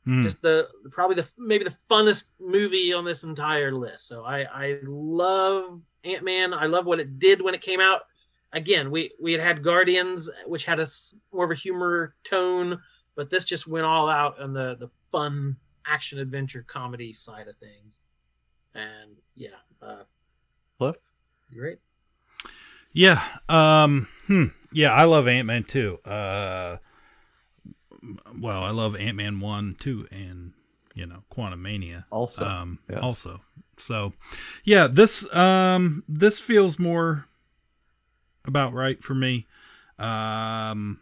[0.06, 0.24] Hmm.
[0.24, 4.08] Just the probably the maybe the funnest movie on this entire list.
[4.08, 6.54] So I I love Ant Man.
[6.54, 8.02] I love what it did when it came out.
[8.54, 10.88] Again, we we had had Guardians, which had a
[11.34, 12.80] more of a humor tone,
[13.16, 15.58] but this just went all out on the the fun
[15.88, 18.00] action adventure comedy side of things.
[18.74, 19.50] And yeah,
[19.82, 20.04] uh,
[20.78, 20.98] Cliff.
[21.54, 21.80] great.
[22.92, 23.22] Yeah.
[23.50, 24.08] Um.
[24.28, 24.46] Hmm.
[24.72, 26.00] Yeah, I love Ant Man too.
[26.06, 26.78] Uh.
[28.40, 30.54] Well, I love Ant Man one, two, and
[30.94, 32.06] you know Quantumania.
[32.10, 32.80] Also, um.
[32.90, 33.00] yes.
[33.02, 33.42] Also.
[33.78, 34.14] So,
[34.64, 34.88] yeah.
[34.88, 36.04] This um.
[36.08, 37.28] This feels more
[38.46, 39.46] about right for me.
[40.00, 41.00] Um.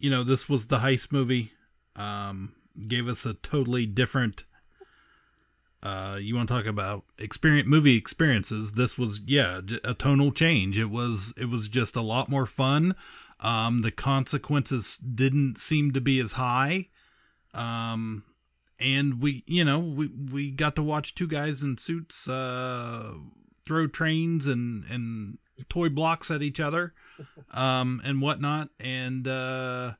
[0.00, 1.52] You know, this was the heist movie.
[1.96, 2.54] Um.
[2.86, 4.44] Gave us a totally different
[5.82, 8.72] uh you want to talk about experience movie experiences.
[8.72, 10.76] This was yeah a tonal change.
[10.76, 12.94] It was it was just a lot more fun.
[13.40, 16.88] Um the consequences didn't seem to be as high.
[17.54, 18.24] Um
[18.80, 23.14] and we you know we we got to watch two guys in suits uh
[23.64, 26.92] throw trains and and toy blocks at each other
[27.52, 28.70] um and whatnot.
[28.80, 29.92] And uh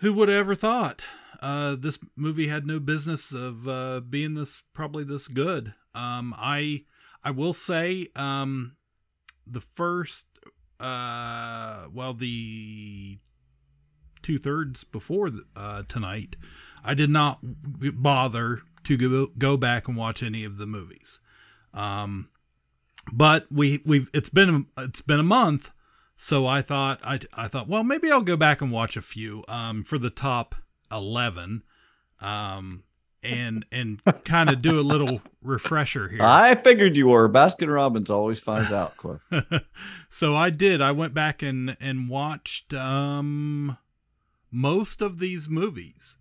[0.00, 1.04] who would have ever thought
[1.40, 5.74] uh, this movie had no business of uh, being this probably this good.
[5.94, 6.84] Um, I
[7.24, 8.76] I will say um,
[9.46, 10.26] the first
[10.78, 13.18] uh, well the
[14.22, 16.36] two thirds before uh, tonight,
[16.84, 21.20] I did not bother to go go back and watch any of the movies.
[21.72, 22.28] Um,
[23.12, 25.70] but we we've it's been it's been a month,
[26.16, 29.44] so I thought I I thought well maybe I'll go back and watch a few
[29.48, 30.54] um for the top
[30.90, 31.62] 11
[32.20, 32.82] um
[33.22, 36.22] and and kind of do a little refresher here.
[36.22, 37.28] I figured you were.
[37.28, 39.20] Baskin Robbins always finds out, Cliff.
[40.10, 40.80] so I did.
[40.80, 43.76] I went back and and watched um
[44.50, 46.16] most of these movies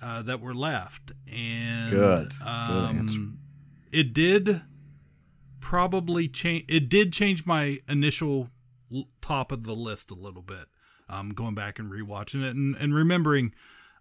[0.00, 2.30] uh, that were left, and Good.
[2.38, 3.20] Good um, answer.
[3.92, 4.62] it did
[5.60, 6.64] probably change.
[6.68, 8.50] It did change my initial
[8.94, 10.66] l- top of the list a little bit.
[11.08, 13.52] Um, going back and rewatching it and, and remembering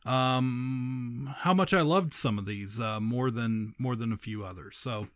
[0.05, 4.43] um how much I loved some of these uh, more than more than a few
[4.43, 4.77] others.
[4.77, 5.07] So,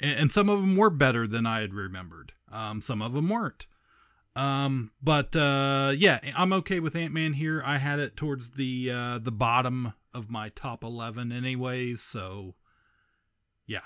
[0.00, 2.32] and, and some of them were better than I had remembered.
[2.50, 3.66] Um, some of them weren't.
[4.34, 7.62] Um, but uh, yeah, I'm okay with Ant Man here.
[7.64, 12.00] I had it towards the uh, the bottom of my top eleven, anyways.
[12.02, 12.54] So,
[13.66, 13.80] yeah,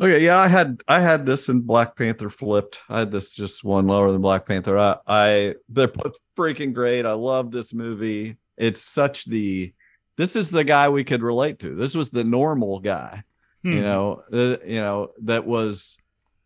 [0.00, 2.80] Okay, yeah, I had I had this in Black Panther flipped.
[2.88, 4.78] I had this just one lower than Black Panther.
[4.78, 7.04] I, I they're both freaking great.
[7.04, 8.38] I love this movie.
[8.60, 9.72] It's such the
[10.16, 11.74] this is the guy we could relate to.
[11.74, 13.22] This was the normal guy,
[13.64, 13.80] you Hmm.
[13.82, 15.98] know, uh, you know that was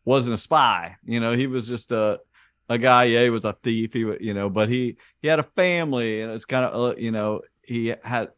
[0.04, 0.96] wasn't a spy.
[1.04, 2.20] You know, he was just a
[2.68, 3.04] a guy.
[3.04, 3.92] Yeah, he was a thief.
[3.92, 7.10] He, you know, but he he had a family, and it's kind of uh, you
[7.10, 8.28] know he had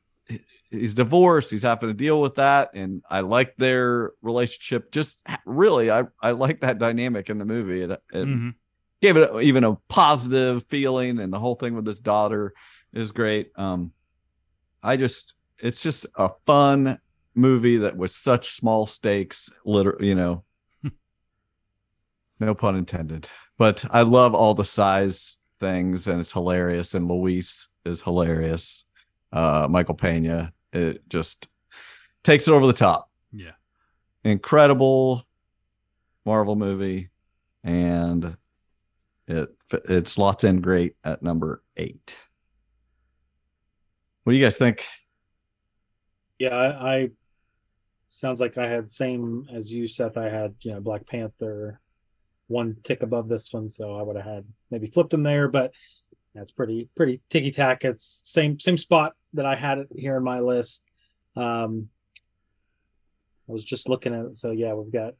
[0.71, 5.91] he's divorced he's having to deal with that and i like their relationship just really
[5.93, 8.55] i i like that dynamic in the movie it, it Mhm.
[9.01, 12.53] gave it even a positive feeling and the whole thing with his daughter
[12.97, 13.51] is great.
[13.57, 13.93] Um
[14.83, 16.99] i just it's just a fun
[17.35, 20.45] movie that was such small stakes literally you know.
[22.41, 23.29] No pun intended.
[23.59, 28.85] But i love all the size things and it's hilarious and luis is hilarious.
[29.33, 31.49] Uh michael pena it just
[32.23, 33.11] takes it over the top.
[33.33, 33.53] Yeah.
[34.25, 35.27] incredible
[36.25, 37.11] marvel movie
[37.65, 38.37] and
[39.29, 39.49] it
[39.89, 42.17] it slots in great at number eight
[44.27, 44.85] what do you guys think
[46.41, 47.09] Yeah, I, I
[48.09, 50.17] sounds like I had same as you, Seth.
[50.17, 51.81] I had you know Black Panther
[52.49, 55.71] one tick above this one, so I would have had maybe flipped them there, but
[56.35, 57.85] that's pretty pretty ticky tack.
[57.85, 60.83] It's same same spot that I had it here in my list.
[61.37, 61.89] Um,
[63.49, 65.15] I was just looking at it, so yeah, we've got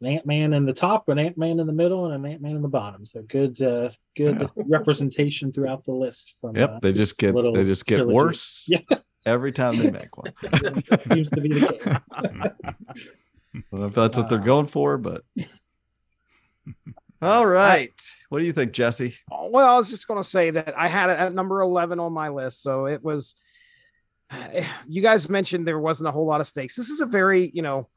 [0.00, 2.42] an Ant Man in the top, an Ant Man in the middle, and an Ant
[2.42, 3.04] Man in the bottom.
[3.04, 4.48] So good, uh, good Yeah.
[4.66, 6.34] representation throughout the list.
[6.40, 8.14] From yep uh, they just get they just get trilogy.
[8.14, 8.80] worse Yeah.
[9.24, 10.32] every time they make one
[11.12, 11.96] seems to be the case.
[12.12, 12.22] I
[13.70, 15.22] don't know if that's what they're going for, but
[17.22, 17.92] all right.
[18.28, 19.14] What do you think, Jesse?
[19.30, 22.12] Well, I was just going to say that I had it at number 11 on
[22.12, 22.60] my list.
[22.62, 23.34] So it was,
[24.86, 26.76] you guys mentioned there wasn't a whole lot of stakes.
[26.76, 27.88] This is a very, you know,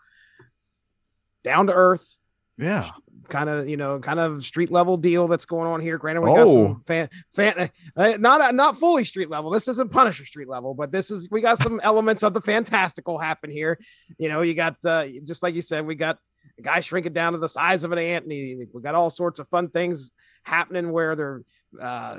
[1.43, 2.17] down to earth,
[2.57, 2.89] Yeah.
[3.29, 5.97] kind of, you know, kind of street level deal that's going on here.
[5.97, 6.53] Granted, we got Oh.
[6.65, 9.51] some fan, fan, uh, not, not fully street level.
[9.51, 13.19] This isn't Punisher street level, but this is, we got some elements of the fantastical
[13.19, 13.79] happen here.
[14.17, 16.17] You know, you got, uh, just like you said, we got
[16.57, 18.23] a guy shrinking down to the size of an ant.
[18.25, 20.11] And he, we got all sorts of fun things
[20.43, 21.41] happening where they're
[21.79, 22.17] uh,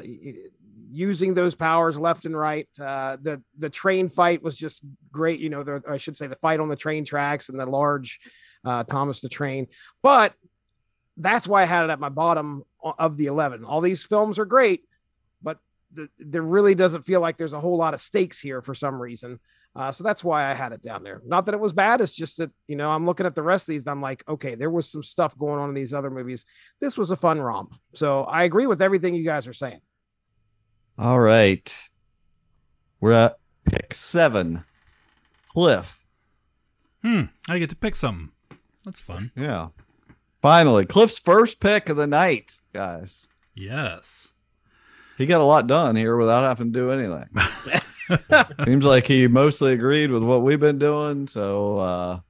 [0.91, 2.69] using those powers left and right.
[2.81, 5.41] Uh, the the train fight was just great.
[5.41, 8.21] You know, the, I should say the fight on the train tracks and the large
[8.65, 9.67] uh, Thomas the Train.
[10.03, 10.35] But
[11.17, 13.65] that's why I had it at my bottom of the eleven.
[13.65, 14.85] All these films are great,
[15.43, 15.59] but
[15.93, 19.01] the, there really doesn't feel like there's a whole lot of stakes here for some
[19.01, 19.39] reason.
[19.77, 21.23] Uh, so that's why I had it down there.
[21.25, 22.01] Not that it was bad.
[22.01, 23.83] It's just that, you know, I'm looking at the rest of these.
[23.83, 26.45] And I'm like, okay, there was some stuff going on in these other movies.
[26.81, 27.75] This was a fun romp.
[27.95, 29.79] So I agree with everything you guys are saying.
[30.99, 31.73] All right.
[33.01, 34.65] We're at pick seven.
[35.53, 36.05] Cliff.
[37.03, 37.23] Hmm.
[37.49, 38.33] I get to pick something.
[38.85, 39.31] That's fun.
[39.37, 39.69] Yeah.
[40.43, 43.29] Finally, Cliff's first pick of the night, guys.
[43.55, 44.29] Yes.
[45.19, 47.29] He got a lot done here without having to do anything.
[48.65, 51.27] Seems like he mostly agreed with what we've been doing.
[51.29, 52.21] So, uh,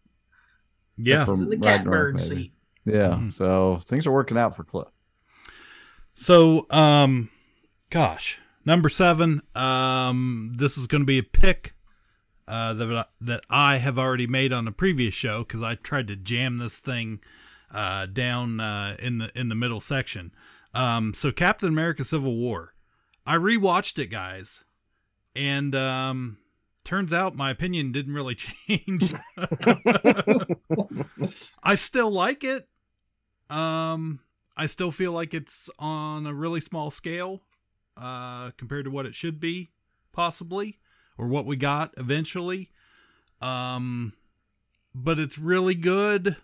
[0.96, 1.24] Yeah.
[1.24, 2.52] from in the Ragnarok, catbird seat.
[2.84, 3.10] yeah.
[3.10, 3.32] Mhm.
[3.32, 4.88] So things are working out for Cliff.
[6.16, 7.30] So, um,
[7.90, 9.40] gosh, number seven.
[9.54, 11.74] Um, this is going to be a pick
[12.50, 16.16] uh, that that I have already made on a previous show because I tried to
[16.16, 17.20] jam this thing
[17.70, 20.32] uh, down uh, in the in the middle section.
[20.74, 22.74] Um, so, Captain America: Civil War.
[23.24, 24.64] I rewatched it, guys,
[25.36, 26.38] and um,
[26.82, 28.34] turns out my opinion didn't really
[28.68, 29.14] change.
[31.62, 32.68] I still like it.
[33.48, 34.20] Um,
[34.56, 37.42] I still feel like it's on a really small scale
[37.96, 39.70] uh, compared to what it should be,
[40.12, 40.80] possibly,
[41.20, 42.70] or what we got eventually.
[43.42, 44.14] Um,
[44.94, 46.36] but it's really good.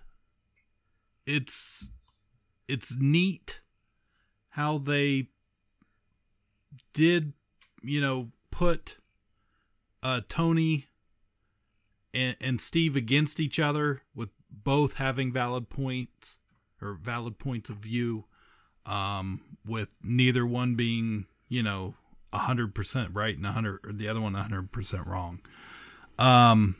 [1.24, 1.88] It's
[2.68, 3.60] it's neat
[4.50, 5.28] how they
[6.92, 7.32] did,
[7.82, 8.96] you know, put
[10.02, 10.86] uh, Tony
[12.12, 16.36] and, and Steve against each other with both having valid points
[16.82, 18.24] or valid points of view
[18.84, 21.94] um with neither one being you know
[22.38, 25.40] hundred percent right and a hundred or the other one hundred percent wrong.
[26.18, 26.76] Um,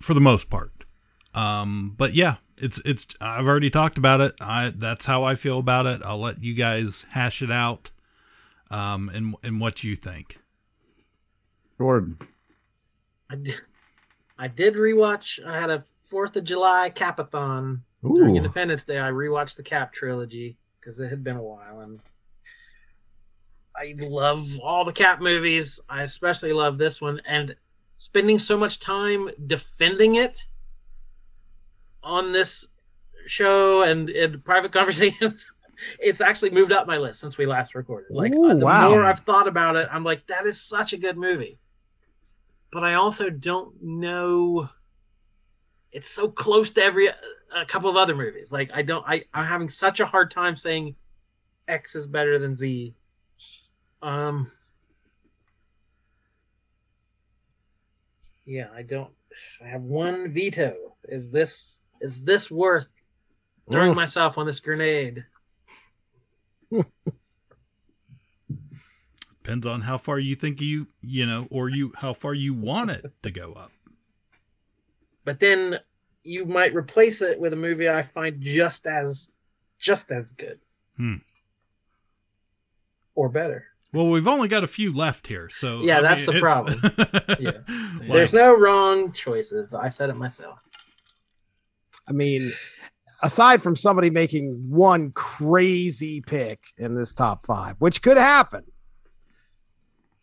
[0.00, 0.72] for the most part.
[1.34, 3.06] Um, but yeah, it's it's.
[3.20, 4.34] I've already talked about it.
[4.40, 6.00] I that's how I feel about it.
[6.04, 7.90] I'll let you guys hash it out.
[8.70, 10.38] Um, and and what you think.
[11.78, 12.18] Jordan.
[13.30, 13.60] I did,
[14.38, 15.44] I did rewatch.
[15.46, 18.98] I had a Fourth of July capathon during Independence Day.
[18.98, 22.00] I rewatched the Cap trilogy because it had been a while, and
[23.80, 25.80] I love all the Cap movies.
[25.88, 27.56] I especially love this one, and
[27.96, 30.44] spending so much time defending it
[32.02, 32.66] on this
[33.26, 35.46] show and in private conversations.
[35.98, 38.14] It's actually moved up my list since we last recorded.
[38.14, 38.90] Like Ooh, uh, the wow.
[38.90, 41.58] more I've thought about it, I'm like, that is such a good movie
[42.72, 44.68] but I also don't know.
[45.92, 48.52] It's so close to every a couple of other movies.
[48.52, 49.04] Like I don't.
[49.06, 50.94] I I'm having such a hard time saying
[51.66, 52.94] X is better than Z.
[54.02, 54.50] Um.
[58.44, 59.10] Yeah, I don't.
[59.62, 60.96] I have one veto.
[61.04, 62.88] Is this is this worth
[63.70, 65.24] throwing myself on this grenade?
[69.42, 72.90] Depends on how far you think you you know, or you how far you want
[72.90, 73.72] it to go up.
[75.24, 75.78] But then
[76.22, 79.30] you might replace it with a movie I find just as
[79.78, 80.60] just as good.
[80.96, 81.16] Hmm.
[83.14, 83.69] Or better.
[83.92, 87.36] Well, we've only got a few left here, so Yeah, I that's mean, the it's-
[87.40, 87.50] Yeah.
[87.98, 89.74] Like, There's no wrong choices.
[89.74, 90.58] I said it myself.
[92.06, 92.52] I mean,
[93.22, 98.64] aside from somebody making one crazy pick in this top five, which could happen,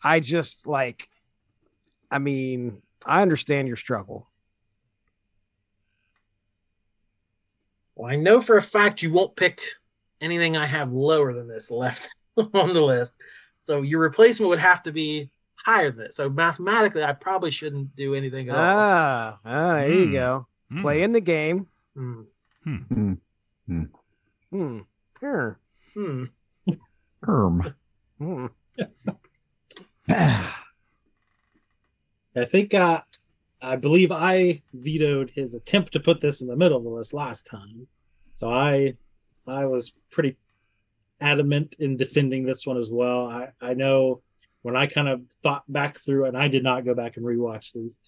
[0.01, 1.09] I just like,
[2.09, 4.29] I mean, I understand your struggle.
[7.95, 9.59] Well, I know for a fact you won't pick
[10.21, 13.17] anything I have lower than this left on the list.
[13.67, 16.15] So your replacement would have to be higher than this.
[16.15, 18.61] So mathematically, I probably shouldn't do anything at all.
[18.63, 20.11] Ah, ah, there you Hmm.
[20.13, 20.47] go.
[20.71, 20.81] Hmm.
[20.81, 21.67] Playing the game.
[21.93, 22.21] Hmm.
[22.63, 23.83] Hmm.
[24.51, 24.79] Hmm.
[25.19, 25.59] Sure.
[25.93, 26.23] Hmm.
[27.27, 27.75] Erm.
[28.19, 28.45] Hmm.
[30.09, 30.53] I
[32.49, 33.01] think uh,
[33.61, 37.13] I believe I vetoed his attempt to put this in the middle of the list
[37.13, 37.85] last time.
[38.35, 38.93] So I
[39.45, 40.37] I was pretty
[41.19, 43.27] adamant in defending this one as well.
[43.27, 44.21] I, I know
[44.61, 47.71] when I kind of thought back through and I did not go back and rewatch
[47.73, 47.99] these.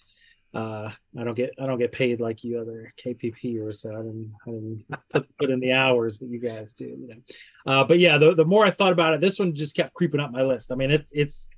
[0.52, 3.98] Uh, I don't get I don't get paid like you other KPP or so I
[3.98, 6.86] didn't I didn't put, put in the hours that you guys do.
[6.86, 9.76] You know, uh, but yeah, the, the more I thought about it, this one just
[9.76, 10.72] kept creeping up my list.
[10.72, 11.50] I mean, it's it's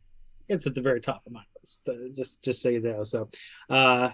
[0.47, 1.81] it's at the very top of my list.
[1.89, 3.03] Uh, just just so you know.
[3.03, 3.31] So,
[3.71, 4.11] uh,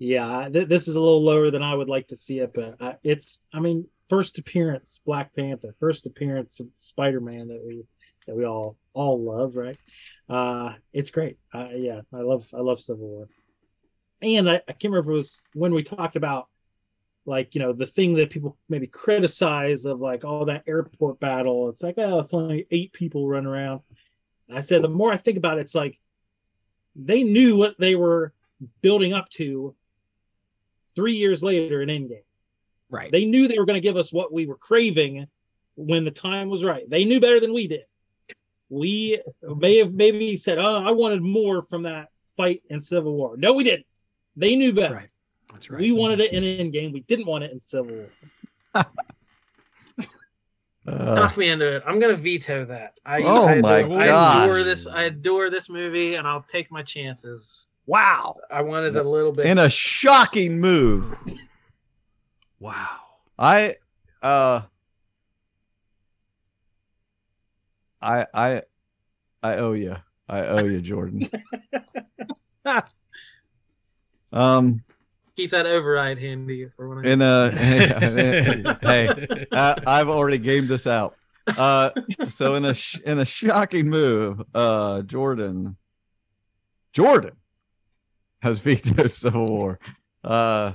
[0.00, 2.74] yeah, th- this is a little lower than I would like to see it, but
[2.80, 7.84] uh, it's I mean, first appearance Black Panther, first appearance of Spider Man that we
[8.26, 9.76] that we all all love, right?
[10.28, 11.38] Uh, it's great.
[11.52, 13.28] Uh, yeah, I love I love Civil War,
[14.22, 16.48] and I, I can't remember it was when we talked about
[17.26, 21.68] like you know the thing that people maybe criticize of like all that airport battle.
[21.68, 23.80] It's like oh, it's only eight people running around.
[24.48, 25.98] And I said the more I think about it, it's like
[26.96, 28.32] they knew what they were
[28.82, 29.74] building up to
[30.96, 32.22] three years later in Endgame.
[32.90, 33.12] Right.
[33.12, 35.26] They knew they were going to give us what we were craving
[35.76, 36.88] when the time was right.
[36.88, 37.84] They knew better than we did.
[38.70, 43.36] We may have maybe said, "Oh, I wanted more from that fight in Civil War."
[43.36, 43.86] No, we didn't.
[44.36, 44.94] They knew That's better.
[44.96, 45.08] right.
[45.52, 45.80] That's right.
[45.80, 46.92] We wanted it in Endgame.
[46.92, 47.94] We didn't want it in Civil
[48.74, 48.84] War.
[50.86, 51.82] Uh, Talk me into it.
[51.86, 52.98] I'm gonna veto that.
[53.04, 54.44] I, Oh I my adore, I gosh.
[54.48, 54.86] adore this.
[54.86, 57.66] I adore this movie, and I'll take my chances.
[57.84, 58.36] Wow.
[58.50, 59.44] I wanted a little bit.
[59.44, 61.14] in a shocking move,
[62.60, 62.98] Wow.
[63.38, 63.76] I
[64.22, 64.62] uh
[68.02, 68.62] I I
[69.42, 69.96] I owe you.
[70.28, 71.30] I owe you, Jordan.
[74.32, 74.82] um
[75.36, 77.10] keep that override handy for when I.
[77.10, 77.50] in a
[78.82, 81.16] hey, I, I've already gamed this out.
[81.46, 81.90] Uh
[82.28, 85.76] so in a sh- in a shocking move, uh Jordan
[86.92, 87.36] Jordan
[88.42, 89.78] has vetoed Civil War.
[90.24, 90.72] Uh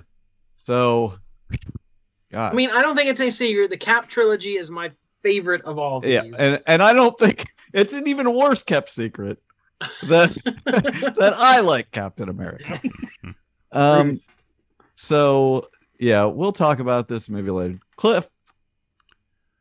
[0.55, 1.19] so
[2.31, 2.51] God.
[2.51, 3.69] I mean, I don't think it's a secret.
[3.69, 4.91] The Cap trilogy is my
[5.21, 6.11] favorite of all these.
[6.11, 9.41] yeah and and i don't think it's an even worse kept secret
[10.09, 10.33] that
[10.65, 12.77] that i like captain america
[13.71, 14.19] um
[14.95, 15.65] so
[15.97, 18.29] yeah we'll talk about this maybe later cliff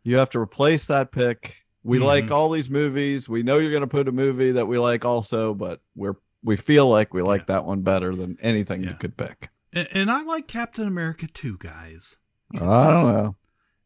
[0.03, 2.05] you have to replace that pick we Mhm.
[2.07, 5.05] like all these movies we know you're going to put a movie that we like
[5.05, 9.17] also but we're we feel like we like that one better than anything you could
[9.17, 12.17] pick And, and I like Captain America too, guys.
[12.55, 13.37] i don't know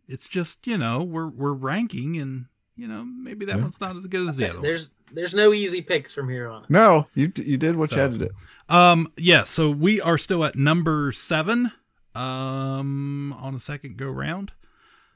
[0.09, 2.47] It's just you know we're we're ranking and
[2.79, 3.63] you know, maybe that Yeah.
[3.63, 4.61] one's not as good as the other.
[4.61, 6.67] There's there's no easy picks from here on.
[6.69, 8.31] No, you you did what So- you had to do.
[8.69, 11.73] Um, yeah, so we are still at number seven,
[12.15, 14.53] um, on a second go round.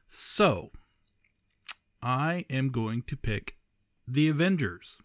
[0.09, 0.71] So
[2.03, 3.57] I am going to pick
[4.09, 4.97] the Avengers.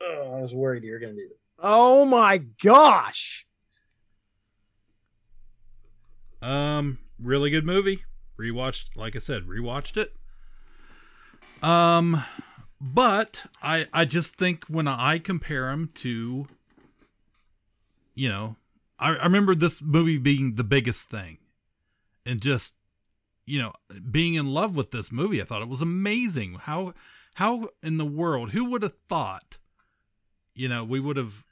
[0.00, 1.38] Oh, I was worried you were gonna do that.
[1.64, 3.46] Oh my gosh.
[6.42, 8.02] Um, really good movie.
[8.36, 10.12] Rewatched, like I said, rewatched it.
[11.62, 12.24] Um,
[12.80, 16.48] but I I just think when I compare them to,
[18.16, 18.56] you know,
[18.98, 21.38] I, I remember this movie being the biggest thing,
[22.26, 22.74] and just,
[23.46, 23.72] you know,
[24.10, 25.40] being in love with this movie.
[25.40, 26.54] I thought it was amazing.
[26.62, 26.94] How
[27.34, 29.58] how in the world who would have thought,
[30.56, 31.44] you know, we would have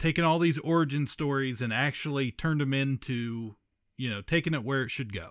[0.00, 3.54] taken all these origin stories and actually turned them into
[4.00, 5.28] you know, taking it where it should go.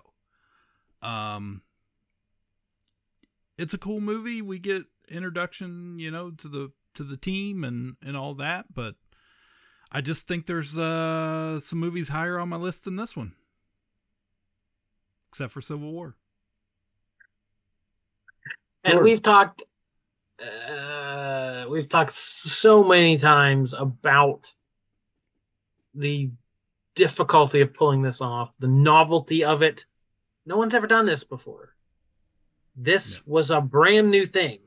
[1.02, 1.62] Um,
[3.58, 4.40] it's a cool movie.
[4.40, 8.94] We get introduction, you know, to the to the team and and all that, but
[9.90, 13.32] I just think there's uh some movies higher on my list than this one,
[15.32, 16.14] except for Civil War.
[18.84, 19.02] And Sure.
[19.02, 19.64] we've talked
[20.40, 24.52] uh we've talked so many times about
[25.94, 26.30] the
[26.94, 29.84] difficulty of pulling this off, the novelty of it.
[30.46, 31.74] No one's ever done this before.
[32.76, 33.20] This Yeah.
[33.26, 34.60] was a brand new thing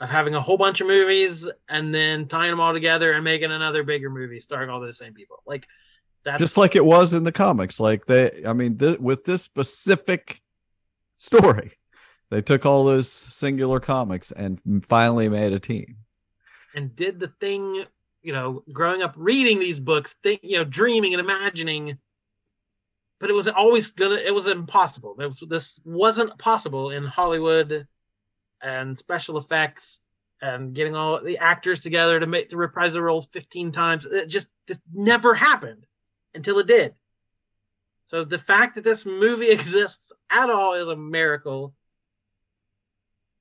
[0.00, 3.52] of having a whole bunch of movies and then tying them all together and making
[3.52, 5.42] another bigger movie starring all those same people.
[5.46, 5.66] Like
[6.24, 7.80] that's Just like it was in the comics.
[7.80, 10.40] Like they, I mean, th- with this specific
[11.18, 11.72] story,
[12.30, 15.96] they took all those singular comics and finally made a team.
[16.74, 17.84] and did the thing,
[18.22, 21.98] you know, growing up reading these books, think, you know, dreaming and imagining.
[23.20, 24.16] But it was always gonna.
[24.16, 25.14] It was impossible.
[25.16, 27.86] Was- This wasn't possible in Hollywood,
[28.60, 30.00] and special effects,
[30.40, 34.06] and getting all the actors together to make to reprise the roles fifteen times.
[34.06, 35.86] It just this never happened
[36.34, 36.94] until it did.
[38.06, 41.74] So the fact that this movie exists at all is a miracle.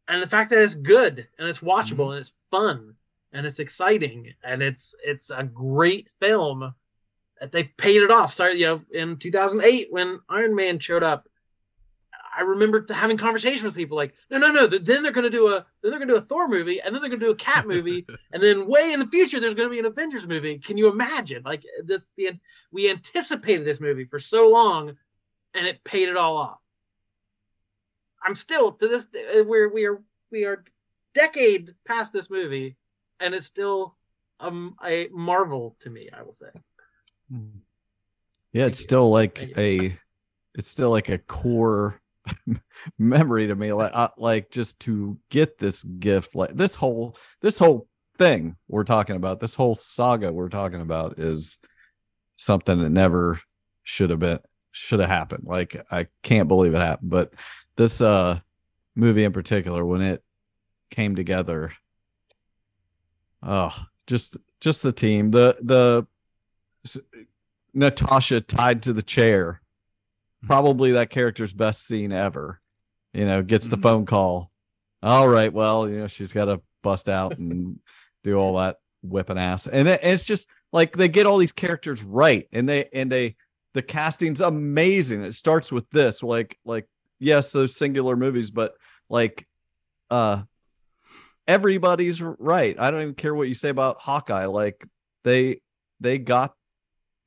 [0.08, 2.12] And the fact that it's good and it's watchable mm-hmm.
[2.12, 2.96] and it's fun
[3.34, 6.74] and it's exciting and it's it's a great film.
[7.40, 11.28] That they paid it off started you know in 2008 when iron man showed up.
[12.34, 15.48] I remember having conversation with people like no no no then they're going to do
[15.48, 17.32] a then they're going to do a thor movie and then they're going to do
[17.32, 20.28] a cap movie and then way in the future there's going to be an avengers
[20.28, 20.60] movie.
[20.60, 21.42] Can you imagine?
[21.44, 22.32] Like this the
[22.72, 24.96] we anticipated this movie for so long
[25.56, 26.60] and it paid it all off.
[28.24, 30.02] I'm still to this day uh, we're we are
[30.32, 30.64] we are
[31.16, 32.78] decade past this movie
[33.22, 33.96] and it's still
[34.40, 36.48] um a marvel to me i will say
[38.54, 38.84] Yeah, Thank it's you.
[38.84, 39.98] still like a,
[40.56, 42.02] it's still like a core
[43.00, 43.72] memory to me.
[43.72, 48.84] Like, uh, like just to get this gift, like this whole, this whole thing we're
[48.84, 51.60] talking about, this whole saga we're talking about is
[52.36, 53.40] something that never
[53.84, 54.40] should have been,
[54.72, 55.44] should have happened.
[55.46, 57.10] Like, I can't believe it happened.
[57.10, 57.34] But
[57.78, 58.40] this uh
[58.96, 60.22] movie in particular, when it
[60.90, 61.72] came together,
[63.44, 63.76] oh,
[64.08, 66.06] just, just the team, the, the,
[67.74, 69.62] Natasha tied to the chair.
[70.46, 72.60] Probably that character's best scene ever.
[73.14, 73.82] You know, gets the Mhm.
[73.84, 74.52] phone call.
[75.04, 77.80] All right, well, you know, she's got to bust out and
[78.24, 79.68] do all that whipping ass.
[79.68, 83.36] And it- it's just like they get all these characters right and they and they
[83.74, 85.24] the casting's amazing.
[85.24, 86.88] It starts with this like like
[87.20, 88.76] yes, those singular movies, but
[89.10, 89.48] like
[90.10, 90.44] uh
[91.52, 92.80] everybody's right.
[92.80, 94.46] I don't even care what you say about Hawkeye.
[94.46, 94.86] Like
[95.24, 95.62] they
[96.00, 96.54] they got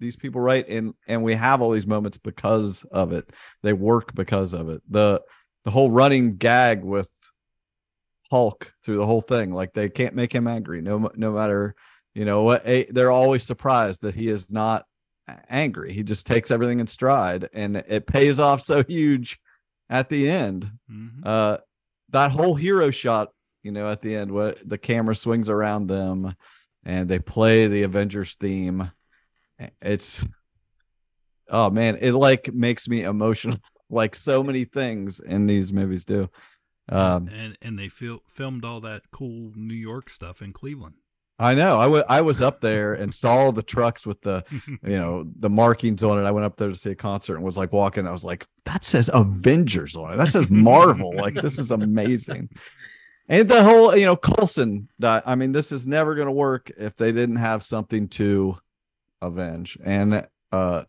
[0.00, 3.30] these people right and and we have all these moments because of it
[3.62, 5.22] they work because of it the
[5.64, 7.08] the whole running gag with
[8.30, 11.74] hulk through the whole thing like they can't make him angry no no matter
[12.14, 14.84] you know what they're always surprised that he is not
[15.48, 19.38] angry he just takes everything in stride and it pays off so huge
[19.88, 21.24] at the end Mhm.
[21.24, 21.58] uh
[22.10, 23.28] that whole hero shot
[23.64, 26.36] you know at the end what the camera swings around them
[26.84, 28.90] and they play the avengers theme.
[29.80, 30.24] It's
[31.48, 33.58] oh man it like makes me emotional
[33.90, 36.28] like so many things in these movies do.
[36.90, 40.96] Um and and they fil- filmed all that cool New York stuff in Cleveland.
[41.38, 41.78] i know.
[41.78, 44.44] I wa- I was up there and saw the trucks with the
[44.82, 46.26] you know the markings on it.
[46.26, 48.06] I went up there to see a concert and was like walking.
[48.06, 50.16] I was like that says avengers on it.
[50.18, 51.14] That says marvel.
[51.16, 52.50] Like this is amazing
[53.28, 56.96] and the whole you know Coulson i mean this is never going to work if
[56.96, 58.56] they didn't have something to
[59.22, 60.84] avenge and uh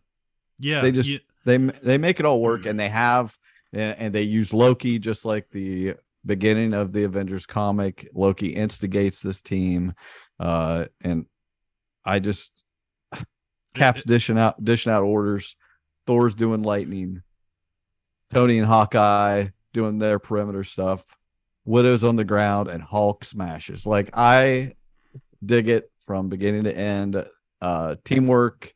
[0.58, 3.36] yeah, they just you- they they make it all work and they have
[3.72, 8.08] and, and they use Loki just like the beginning of the Avengers comic.
[8.14, 9.92] Loki instigates this team,
[10.40, 11.26] uh, and
[12.04, 12.64] I just
[13.74, 15.56] Cap's dishing out dishing out orders.
[16.06, 17.22] Thor's doing lightning.
[18.32, 21.04] Tony and Hawkeye doing their perimeter stuff.
[21.66, 23.84] Widow's on the ground and Hulk smashes.
[23.84, 24.74] Like I
[25.44, 27.22] dig it from beginning to end.
[27.60, 28.72] Uh, teamwork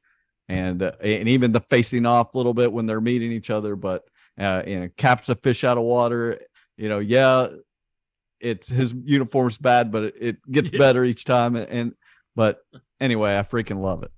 [0.49, 3.77] and uh, and even the facing off a little bit when they're meeting each other.
[3.77, 4.05] But
[4.39, 6.41] uh, you know, Cap's a fish out of water.
[6.77, 7.49] You know, yeah,
[8.41, 10.79] it's his uniform's bad, but it, it gets Yeah.
[10.79, 11.57] better each time.
[11.57, 11.95] And, and
[12.35, 12.61] but
[13.01, 14.11] anyway, I freaking love it.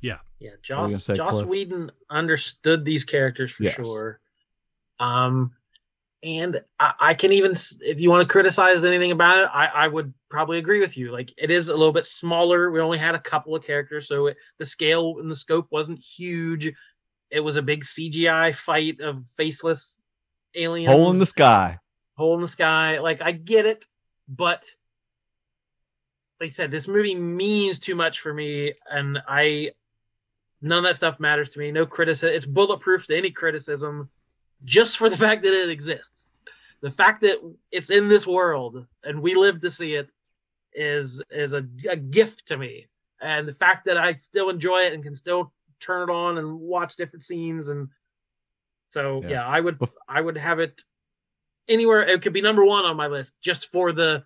[0.00, 1.46] Yeah, yeah Joss gonna say, Joss Cliff?
[1.46, 3.74] Whedon understood these characters for Yes.
[3.74, 4.20] sure.
[5.00, 5.52] Um,
[6.22, 9.88] and I, I can even, if you want to criticize anything about it, I, I
[9.88, 11.12] would probably agree with you.
[11.12, 12.70] Like it is a little bit smaller.
[12.70, 16.00] We only had a couple of characters, so it, the scale and the scope wasn't
[16.00, 16.72] huge.
[17.30, 19.96] It was a big CGI fight of faceless
[20.54, 20.92] aliens.
[20.92, 21.78] Hole in the sky.
[22.16, 22.98] hole in the sky.
[22.98, 23.84] Like I get it,
[24.28, 24.64] but
[26.40, 29.72] like I said, this movie means too much for me, and I
[30.60, 31.70] none of that stuff matters to me.
[31.70, 32.34] No criticism.
[32.34, 34.08] It's bulletproof to any criticism,
[34.64, 36.26] just for the fact that it exists.
[36.80, 37.38] The fact that
[37.72, 40.08] it's in this world and we live to see it
[40.72, 42.86] is is a, a gift to me.
[43.20, 46.60] And the fact that I still enjoy it and can still turn it on and
[46.60, 47.88] watch different scenes and
[48.90, 49.30] so Yeah.
[49.30, 49.78] yeah, I would
[50.08, 50.80] I would have it
[51.68, 52.02] anywhere.
[52.02, 54.24] It could be number one on my list just for the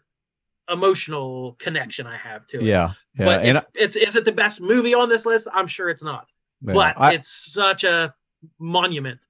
[0.69, 2.65] emotional connection I have to it.
[2.65, 5.49] Yeah, yeah, but and it's, it's is it the best movie on this list?
[5.53, 6.27] I'm sure it's not.
[6.69, 8.15] I, but I, it's such a
[8.59, 9.21] monument.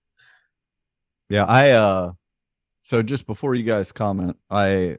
[1.32, 2.12] Yeah, I uh,
[2.82, 4.98] so just before you guys comment, I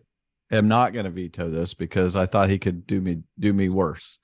[0.51, 3.69] am not going to veto this because I thought he could do me do me
[3.69, 4.17] worse.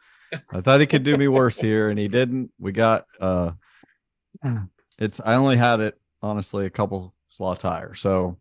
[0.52, 2.50] I thought he could do me worse here, and he didn't.
[2.58, 3.52] We got uh,
[4.98, 8.40] it's I only had it honestly a couple slots higher, so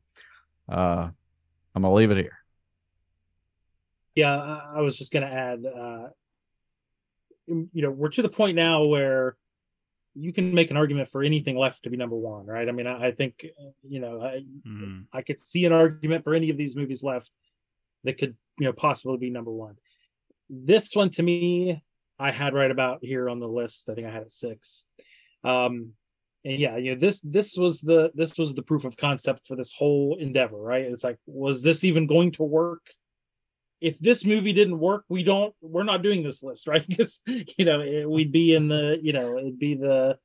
[0.66, 1.10] uh,
[1.74, 2.38] I'm gonna leave it here.
[4.14, 6.08] Yeah, I, was just gonna add, uh,
[7.46, 9.36] you know, we're to the point now where
[10.18, 12.68] you can make an argument for anything left to be number one, right?
[12.68, 13.46] I mean, I, I think,
[13.88, 15.06] you know, I, Mhm.
[15.12, 17.30] I could see an argument for any of these movies left
[18.04, 19.76] that could, you know, possibly be number one.
[20.50, 21.82] This one to me,
[22.18, 23.88] I had right about here on the list.
[23.88, 24.84] I think I had it six.
[25.44, 25.92] Um,
[26.44, 29.56] and yeah, you know, this this was the this was the proof of concept for
[29.56, 30.84] this whole endeavor, right?
[30.84, 32.86] It's like, was this even going to work?
[33.81, 36.85] If this movie didn't work, we don't we're not doing this list, right?
[36.89, 40.18] Because you know, it, we'd be in the, you know, it'd be the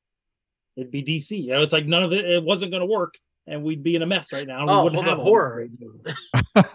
[0.76, 1.32] it'd be DC.
[1.44, 3.14] You know, it's like none of it it wasn't gonna work
[3.46, 4.60] and we'd be in a mess right now.
[4.62, 5.68] and we Oh, wouldn't well, have all horror.
[5.68, 6.66] great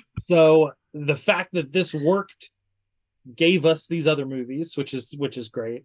[0.20, 2.50] so the fact that this worked
[3.36, 5.84] gave us these other movies which is which is great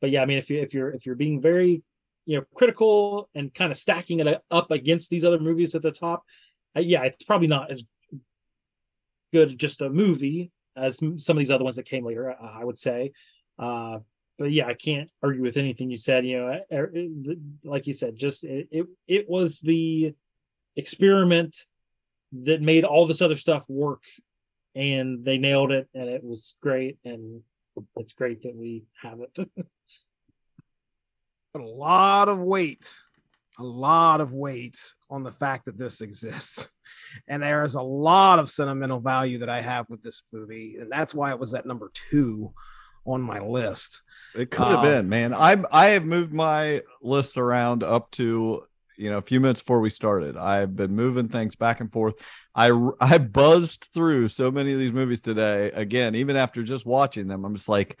[0.00, 1.82] but yeah i mean if you if you're if you're being very
[2.26, 5.92] you know critical and kind of stacking it up against these other movies at the
[5.92, 6.24] top
[6.76, 7.84] uh, yeah it's probably not as
[9.32, 12.64] good just a movie as some of these other ones that came later uh, i
[12.64, 13.12] would say.
[13.58, 13.98] Uh
[14.38, 16.86] but yeah i can't argue with anything you said you know uh,
[17.62, 20.14] like you said just it, it it was the
[20.76, 21.54] experiment
[22.32, 24.02] that made all this other stuff work
[24.74, 27.42] and they nailed it and it was great and
[27.96, 29.48] it's great that we have it.
[31.54, 32.94] A lot of weight,
[33.60, 36.68] a lot of weight on the fact that this exists.
[37.28, 40.76] And there is a lot of sentimental value that I have with this movie.
[40.78, 42.52] And that's why it was at number two
[43.04, 44.02] on my list.
[44.34, 45.34] It could have Um, been, man.
[45.34, 48.64] I I have moved my list around up to
[48.96, 50.36] you know a few minutes before we started.
[50.36, 52.14] I've been moving things back and forth.
[52.54, 55.70] I I buzzed through so many of these movies today.
[55.72, 58.00] Again, even after just watching them, I'm just like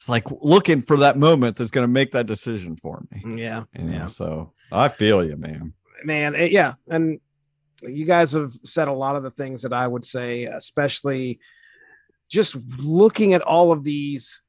[0.00, 3.22] it's like looking for that moment that's going to make that decision for me.
[3.22, 3.64] Mm, yeah.
[3.76, 4.06] You know, Yeah.
[4.06, 5.74] so I feel you, man.
[6.04, 7.20] man it- yeah and
[7.82, 11.38] you guys have said a lot of the things that i would say especially
[12.28, 14.40] just looking at all of these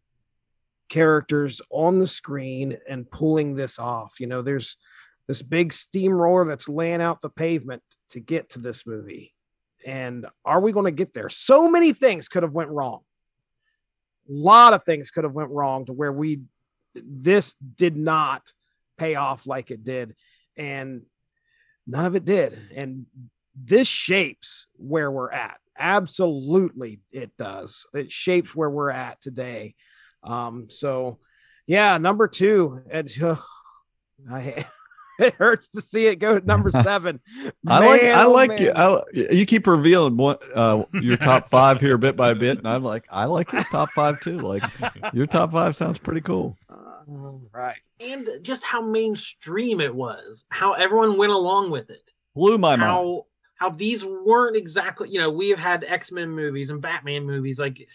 [0.89, 4.77] characters on the screen and pulling this off you know there's
[5.27, 9.33] this big steamroller that's laying out the pavement to get to this movie
[9.85, 12.99] and are we going to get there so many things could have went wrong
[14.29, 16.41] lot of things could have went wrong to where we
[16.93, 18.51] this did not
[18.97, 20.15] pay off like it did.
[20.57, 21.03] And
[21.87, 22.57] none of it did.
[22.75, 23.05] And
[23.55, 25.57] this shapes where we're at.
[25.77, 27.85] Absolutely it does.
[27.93, 29.75] It shapes where we're at today.
[30.23, 31.19] Um so
[31.67, 33.37] yeah number two it's, uh,
[34.29, 34.65] i
[35.27, 37.19] it hurts to see it go to number seven.
[37.67, 38.71] I like I oh, like you.
[38.75, 42.83] I, you keep revealing what uh, your top five here bit by bit, and I'm
[42.83, 44.39] like, I like his top five too.
[44.39, 44.63] Like
[45.13, 46.57] your top five sounds pretty cool.
[46.69, 47.77] Uh, right.
[47.99, 52.11] and just how mainstream it was, how everyone went along with it.
[52.35, 52.81] Blew my mind.
[52.81, 57.59] how how these weren't exactly you know we have had x-men movies and batman movies
[57.59, 57.85] like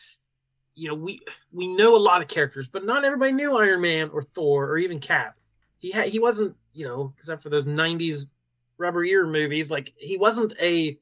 [0.75, 1.19] you know we
[1.51, 4.79] we know a lot of characters but not everybody knew iron man or thor or
[4.79, 5.35] even cap
[5.79, 8.27] he had he wasn't you know except for those 90s
[8.79, 10.99] rubber ear movies like he wasn't a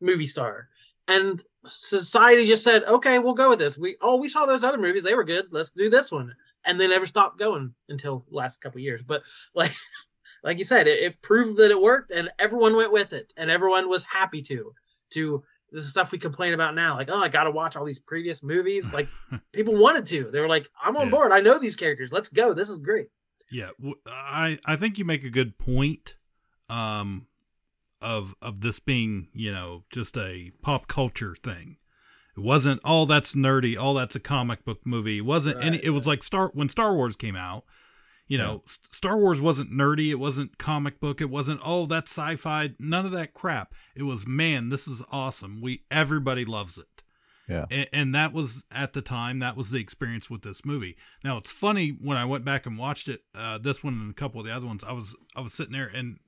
[0.00, 0.68] movie star
[1.08, 4.78] and society just said okay we'll go with this we oh we saw those other
[4.78, 6.34] movies they were good let's do this one
[6.66, 9.22] and they never stopped going until the last couple years but
[9.54, 9.72] like
[10.44, 13.50] like you said, it, it proved that it worked, and everyone went with it, and
[13.50, 14.74] everyone was happy to.
[15.12, 17.98] To the stuff we complain about now, like, oh, I got to watch all these
[18.00, 18.92] previous movies.
[18.92, 19.10] Like,
[19.52, 20.30] people wanted to.
[20.30, 21.10] They were like, I'm on Yeah.
[21.10, 21.32] board.
[21.32, 22.12] I know these characters.
[22.12, 22.52] Let's go.
[22.52, 23.08] This is great.
[23.54, 23.70] Yeah,
[24.06, 26.16] I I think you make a good point
[26.68, 27.28] um
[28.00, 31.76] of of this being, you know, just a pop culture thing.
[32.36, 35.18] It wasn't all that's nerdy, all that's a comic book movie.
[35.18, 37.64] It wasn't any Right, it was like Star when Star Wars came out,
[38.26, 42.10] you know, S- Star Wars wasn't nerdy, it wasn't comic book, it wasn't oh that's
[42.10, 43.72] sci-fi, none of that crap.
[43.94, 45.60] It was man, this is awesome.
[45.62, 46.93] We everybody loves it.
[47.48, 47.66] Yeah.
[47.70, 50.96] And, and that was at the time that was the experience with this movie.
[51.22, 54.14] Now it's funny when I went back and watched it, uh, this one and a
[54.14, 54.82] couple of the other ones.
[54.82, 56.18] I was I was sitting there and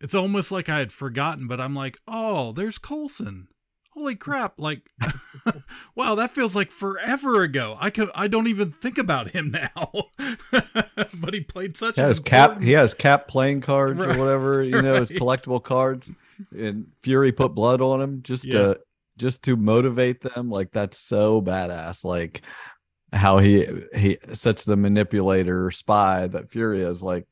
[0.00, 3.48] it's almost like I had forgotten, but I'm like, oh, there's Coulson.
[3.94, 4.60] Holy crap!
[4.60, 4.90] Like,
[5.96, 7.76] wow, that feels like forever ago.
[7.80, 10.04] I could I don't even think about him now,
[11.14, 11.96] but he played such.
[11.96, 12.60] He has cap.
[12.62, 14.14] He has cap playing cards Right.
[14.14, 14.62] or whatever.
[14.62, 16.10] You know, his collectible cards.
[16.56, 18.52] And Fury put blood on him just Yeah.
[18.52, 18.80] to
[19.18, 20.48] just to motivate them.
[20.48, 22.04] Like that's so badass.
[22.04, 22.42] Like
[23.12, 27.02] how he he such the manipulator spy that Fury is.
[27.02, 27.26] Like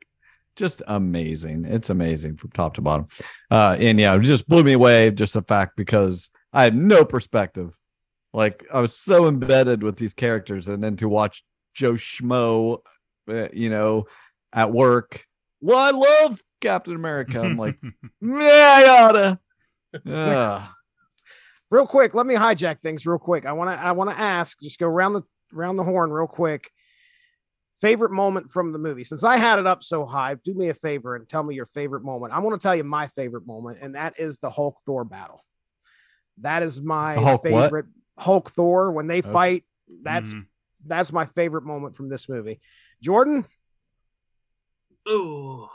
[0.56, 1.64] just amazing.
[1.66, 3.06] It's amazing from top to bottom.
[3.50, 5.10] Uh, and yeah, it just blew me away.
[5.10, 7.76] Just the fact because I had no perspective.
[8.32, 12.80] Like I was so embedded with these characters, and then to watch Joe Schmo,
[13.30, 14.06] uh, you know,
[14.52, 15.24] at work.
[15.60, 17.40] Well, I love Captain America.
[17.40, 17.78] I'm like,
[18.20, 19.38] yeah, I oughta.
[20.06, 20.68] Ugh.
[21.70, 23.44] Real quick let me hijack things real quick.
[23.46, 25.22] I want to i want to ask just go around the
[25.54, 26.70] around the horn real quick.
[27.80, 29.04] Favorite moment from the movie.
[29.04, 31.66] Since i had it up so high do me a favor and tell me your
[31.66, 32.32] favorite moment.
[32.32, 35.44] I want to tell you my favorite moment and that is the hulk thor battle.
[36.38, 37.50] That is my The Hulk what?
[37.64, 37.86] favorite
[38.18, 39.30] hulk thor when they Okay.
[39.32, 39.64] fight
[40.02, 40.46] that's Mhm.
[40.86, 42.60] that's my favorite moment from this movie.
[43.02, 43.44] Jordan?
[45.08, 45.68] Ooh,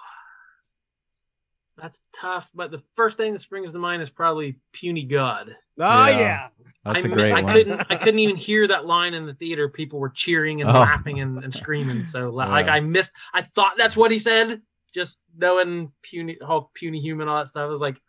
[1.81, 2.49] that's tough.
[2.53, 6.19] But the first thing that springs to mind is probably "Puny God." oh Yeah.
[6.19, 6.47] yeah,
[6.85, 7.53] That's I, a great I one.
[7.53, 7.81] couldn't.
[7.89, 9.67] I couldn't even hear that line in the theater.
[9.69, 10.73] People were cheering and Oh.
[10.73, 12.05] laughing and, and screaming.
[12.05, 12.73] So li- like Yeah.
[12.75, 13.11] I missed.
[13.33, 14.61] I thought that's what he said.
[14.93, 17.63] Just knowing puny Hulk, puny human, all that stuff.
[17.63, 17.99] I was like,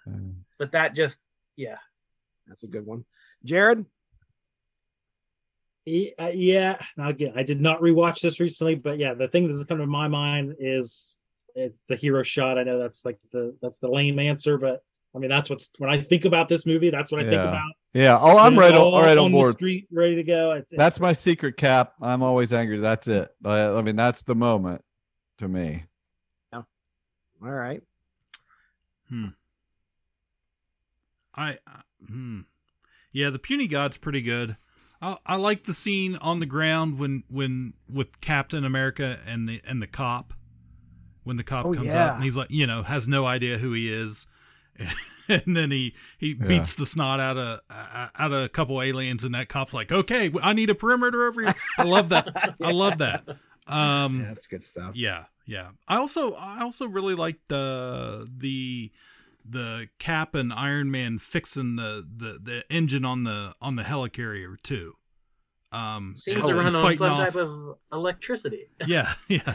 [0.58, 1.18] but that just
[1.56, 1.76] yeah.
[2.46, 3.04] that's a good one
[3.44, 3.84] jared
[5.84, 9.64] Ye- uh, Yeah, again, I did not rewatch this recently, but yeah, the thing that's
[9.64, 11.16] come to my mind is
[11.54, 12.58] it's the hero shot.
[12.58, 14.82] I know that's like the that's the lame answer, but
[15.14, 17.70] I mean that's what's when I think about this movie, that's what I think about.
[17.92, 18.18] Yeah.
[18.18, 18.74] Oh, I'm right.
[18.74, 19.54] On, all all right on the board.
[19.54, 20.52] street, ready to go.
[20.52, 21.92] It's, That's my secret cap.
[22.00, 22.78] I'm always angry.
[22.78, 23.28] That's it.
[23.44, 24.82] I, I mean, that's the moment
[25.38, 25.84] to me.
[26.52, 26.62] Yeah.
[27.42, 27.82] All right
[29.12, 29.26] Hmm.
[31.34, 32.40] I, uh, hmm.
[33.12, 34.56] yeah, the puny god's pretty good.
[35.02, 39.60] I, I like the scene on the ground when when with Captain America and the
[39.66, 40.32] and the cop
[41.24, 42.06] when the cop Oh, comes yeah.
[42.10, 44.26] up and he's like you know has no idea who he is,
[45.28, 46.46] and then he he Yeah.
[46.46, 49.92] beats the snot out of uh, out of a couple aliens and that cop's like
[49.92, 51.54] okay I need a perimeter over here.
[51.78, 52.54] I love that.
[52.62, 53.24] I love that.
[53.66, 55.68] Um, that's good stuff yeah, yeah.
[55.86, 58.90] I also I also really liked uh, the
[59.48, 64.56] the Cap and Iron Man fixing the, the the engine on the on the helicarrier
[64.62, 64.94] too.
[65.72, 68.66] Um, Seems to run on some off- type of electricity.
[68.86, 69.54] yeah, yeah,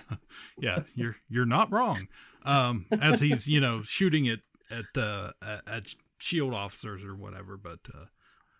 [0.60, 0.80] yeah.
[0.96, 2.08] You're you're not wrong.
[2.44, 4.40] Um, as he's you know shooting it
[4.72, 5.84] at uh at, at
[6.18, 8.06] shield officers or whatever, but uh,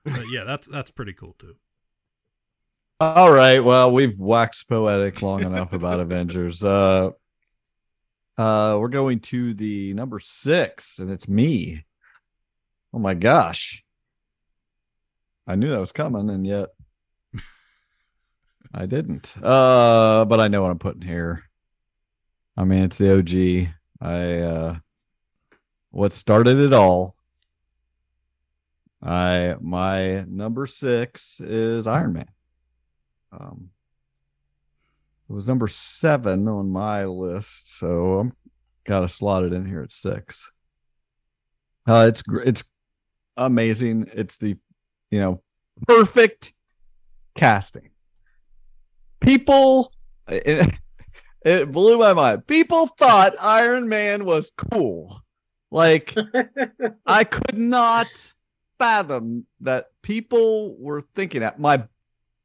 [0.04, 1.56] but yeah, that's that's pretty cool too.
[3.00, 3.60] All right.
[3.60, 6.64] Well, we've waxed poetic long enough about Avengers.
[6.64, 7.12] Uh,
[8.38, 11.86] uh, we're going to the number six, and it's me.
[12.94, 13.84] Oh my gosh.
[15.46, 16.70] I knew that was coming, and yet
[18.74, 19.36] I didn't.
[19.42, 21.44] Uh, but I know what I'm putting here.
[22.56, 23.74] I mean, it's the OG.
[24.02, 24.76] I uh
[25.92, 27.16] what started it all.
[29.02, 32.30] I my number six is Iron Man.
[33.32, 33.70] Um
[35.30, 38.34] It was number seven on my list, so I'm
[38.86, 40.52] got to slot it in here at six.
[41.88, 42.64] Uh, it's it's
[43.36, 44.10] amazing.
[44.14, 44.58] It's the
[45.12, 45.42] you know
[45.88, 46.54] perfect
[47.36, 47.90] casting.
[49.20, 49.92] People,
[50.28, 50.74] it,
[51.44, 52.48] it blew my mind.
[52.48, 55.22] People thought Iron Man was cool.
[55.72, 56.16] Like
[57.06, 58.08] I could not
[58.80, 61.60] fathom that people were thinking that.
[61.60, 61.84] My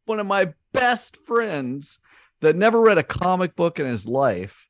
[0.06, 1.98] one of my best friends
[2.40, 4.66] that never read a comic book in his life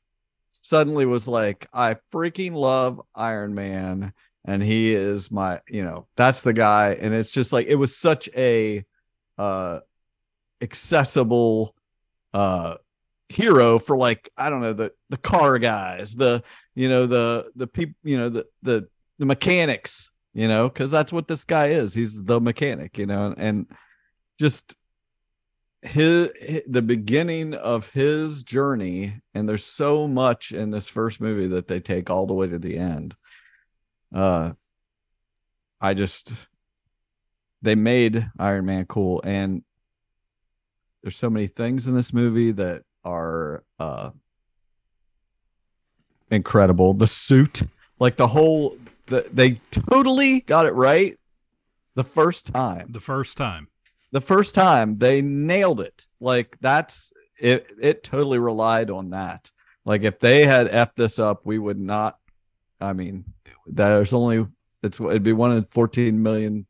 [0.52, 4.12] suddenly was like, I freaking love Iron Man.
[4.44, 6.96] And he is my, you know, that's the guy.
[7.00, 8.84] And it's just like it was such a
[9.38, 9.80] uh
[10.60, 11.74] accessible
[12.34, 12.76] uh
[13.28, 16.42] hero for like, I don't know, the the car guys, the
[16.74, 18.88] you know, the the people, you know, the the
[19.18, 21.94] the mechanics, you know, because that's what this guy is.
[21.94, 23.66] He's the mechanic, you know, and
[24.38, 24.76] just
[25.82, 31.48] his, hi- the beginning of his journey and there's so much in this first movie
[31.48, 33.16] that they take all the way to the end
[34.14, 34.52] uh
[35.80, 36.32] i just
[37.62, 39.64] they made iron man cool and
[41.02, 44.10] there's so many things in this movie that are uh
[46.30, 47.62] incredible the suit
[47.98, 48.76] like the whole
[49.06, 51.18] the, they totally got it right
[51.94, 53.68] the first time The first time.
[54.12, 59.50] the first time they nailed it like that's it it totally relied on that
[59.84, 62.18] like if they had f this up we would not
[62.80, 63.24] i mean
[63.66, 64.46] there's only
[64.82, 66.66] it's it'd be one in 14 million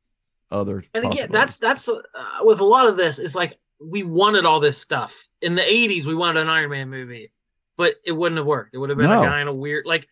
[0.50, 1.30] other And again, possibilities.
[1.30, 2.00] that's that's uh,
[2.42, 3.18] with a lot of this.
[3.18, 6.04] It's like we wanted all this stuff in the '80s.
[6.04, 7.32] We wanted an Iron Man movie,
[7.76, 8.74] but it wouldn't have worked.
[8.74, 9.22] It would have been No.
[9.22, 9.86] a kind of weird.
[9.86, 10.09] Like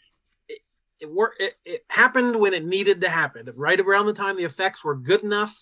[0.48, 0.60] it,
[0.98, 1.40] it worked.
[1.40, 3.48] It, it happened when it needed to happen.
[3.54, 5.56] Right around the time the effects were good enough.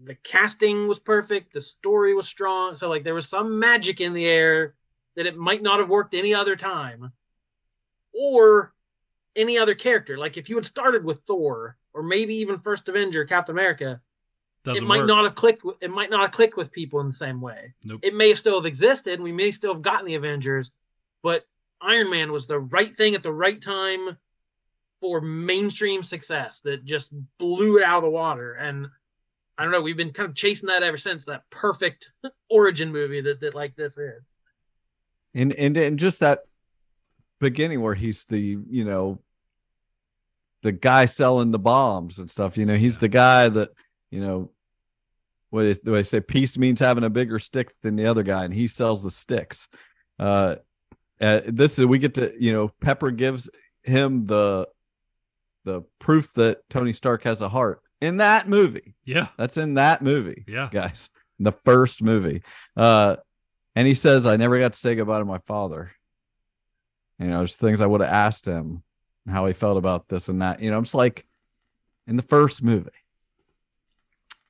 [0.00, 1.52] The casting was perfect.
[1.54, 2.76] The story was strong.
[2.76, 4.74] So like there was some magic in the air
[5.14, 7.10] that it might not have worked any other time,
[8.12, 8.74] or
[9.34, 10.18] any other character.
[10.18, 14.00] Like if you had started with Thor or maybe even First Avenger, Captain America,
[14.66, 15.06] Doesn't it might work.
[15.06, 15.64] not have clicked.
[15.64, 17.72] with- It might not have clicked with people in the same way.
[17.84, 18.00] Nope.
[18.02, 19.14] It may still have existed.
[19.14, 20.70] and We may still have gotten the Avengers,
[21.22, 21.46] but
[21.80, 24.18] Iron Man was the right thing at the right time
[25.00, 28.54] for mainstream success that just blew it out of the water.
[28.54, 28.88] And
[29.56, 29.80] I don't know.
[29.82, 31.24] We've been kind of chasing that ever since.
[31.26, 32.10] That perfect
[32.50, 34.22] origin movie that that like this is.
[35.34, 36.40] and and and just that
[37.40, 39.20] beginning where he's the you know
[40.62, 43.00] the guy selling the bombs and stuff you know he's Yeah.
[43.00, 43.68] the guy that
[44.10, 44.50] you know
[45.50, 48.44] what they, what they say peace means having a bigger stick than the other guy
[48.44, 49.68] and he sells the sticks.
[50.18, 50.56] Uh,
[51.20, 53.48] uh this is we get to you know pepper gives
[53.82, 54.66] him the
[55.64, 58.94] the proof that tony stark has a heart in that movie.
[59.04, 59.28] Yeah.
[59.38, 60.68] that's in that movie Yeah.
[60.70, 61.08] guys.
[61.38, 62.42] The first movie.
[62.76, 63.16] Uh
[63.74, 65.92] and he says i never got to say goodbye to my father.
[67.18, 68.82] You know there's things i would have asked him
[69.28, 70.60] how he felt about this and that.
[70.60, 71.26] You know i'm just like
[72.06, 72.90] in the first movie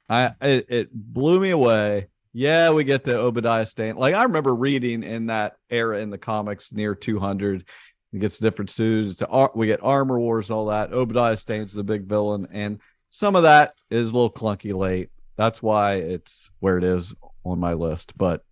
[0.09, 2.09] i it, it blew me away.
[2.33, 3.97] Yeah we get the obadiah stane.
[3.97, 7.69] Like i remember reading in that era in the comics near 200
[8.13, 9.23] he gets different suits
[9.55, 10.93] we get armor wars and all that.
[10.93, 12.81] Obadiah stane's the big villain and
[13.11, 15.11] some of that is a little clunky late.
[15.37, 17.15] That's why it's where it is
[17.45, 18.45] on my list but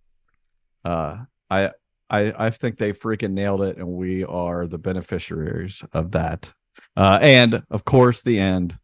[0.83, 1.17] uh
[1.49, 1.71] i
[2.09, 6.51] i i think they freaking nailed it and we are the beneficiaries of that.
[6.97, 8.77] Uh and of course the end.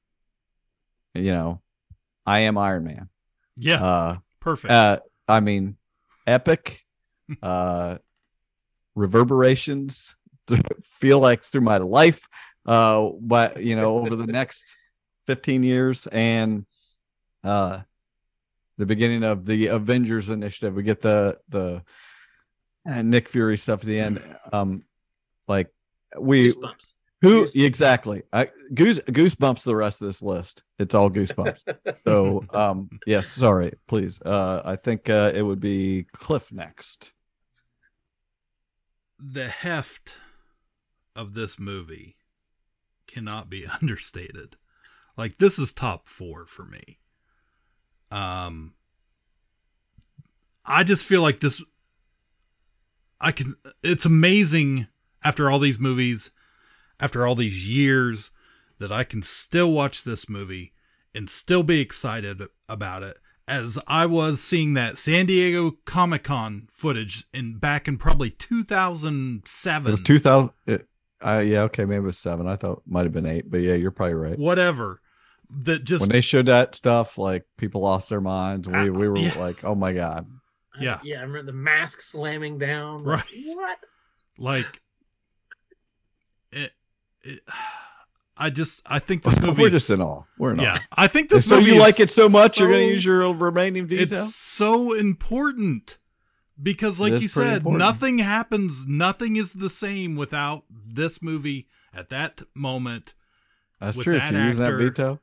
[1.14, 1.62] You know
[2.26, 3.10] i am iron man
[3.58, 3.84] Yeah.
[3.84, 4.72] uh Perfect.
[4.72, 5.78] uh i mean
[6.28, 6.82] epic
[7.44, 7.98] uh
[8.96, 10.16] reverberations
[10.48, 12.28] th- feel like through my life
[12.66, 14.76] uh but you know over the next
[15.28, 16.66] 15 years and
[17.44, 17.82] uh
[18.78, 21.84] the beginning of the avengers initiative we get the the
[22.88, 24.20] uh, nick fury stuff at the end
[24.52, 24.84] um
[25.48, 25.70] like
[26.20, 26.92] we Goosebumps.
[27.22, 28.24] Who exactly.
[28.34, 30.64] I goose goosebumps the rest of this list.
[30.80, 31.96] It's all goosebumps.
[32.06, 34.20] So um yes sorry please.
[34.22, 37.14] Uh i think uh it would be cliff next.
[39.20, 40.16] The heft
[41.16, 42.16] of this movie
[43.06, 44.58] cannot be understated.
[45.16, 47.00] Like this is top 4 for me.
[48.10, 48.74] Um
[50.66, 51.62] I just feel like this
[53.20, 54.88] I can it's amazing
[55.24, 56.32] after all these movies,
[57.02, 58.32] after all these years
[58.80, 60.72] that I can still watch this movie
[61.14, 63.18] and still be excited about it
[63.48, 69.88] as I was seeing that San Diego Comic Con footage in back in probably 2007.
[69.88, 70.88] it was 2000 it,
[71.22, 73.74] uh yeah okay maybe it was seven i thought might have been eight but yeah
[73.76, 75.02] you're probably right whatever.
[75.64, 79.10] That just when they showed that stuff like people lost their minds we, Uh, we
[79.10, 79.38] were yeah.
[79.38, 80.26] like oh my god
[80.80, 81.00] Yeah.
[81.04, 81.18] yeah.
[81.18, 83.04] I remember the mask slamming down.
[83.04, 83.56] like, Right.
[83.56, 83.78] What?
[84.38, 84.82] Like
[86.54, 86.72] it,
[87.24, 87.42] it
[88.38, 90.24] I just I think this movie We're just in awe.
[90.38, 90.80] We're in Yeah.
[90.80, 90.86] awe.
[90.94, 93.32] I think this so movie you like it so much, you're going to use your
[93.34, 94.26] remaining detail.
[94.26, 95.98] It's so important
[96.62, 97.80] because, like you said, important.
[97.80, 98.88] nothing happens.
[98.88, 103.14] Nothing is the same without this movie at that moment.
[103.80, 104.18] That's with true.
[104.20, 105.20] that So you're using that veto.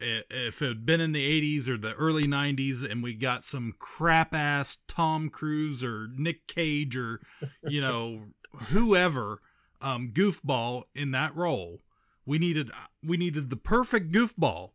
[0.00, 3.74] If it had been in the '80s or the early '90s, and we got some
[3.78, 7.20] crap ass Tom Cruise or Nick Cage or
[7.62, 8.24] you know
[8.68, 9.40] whoever
[9.80, 11.80] um, goofball in that role,
[12.26, 12.70] we needed
[13.04, 14.70] we needed the perfect goofball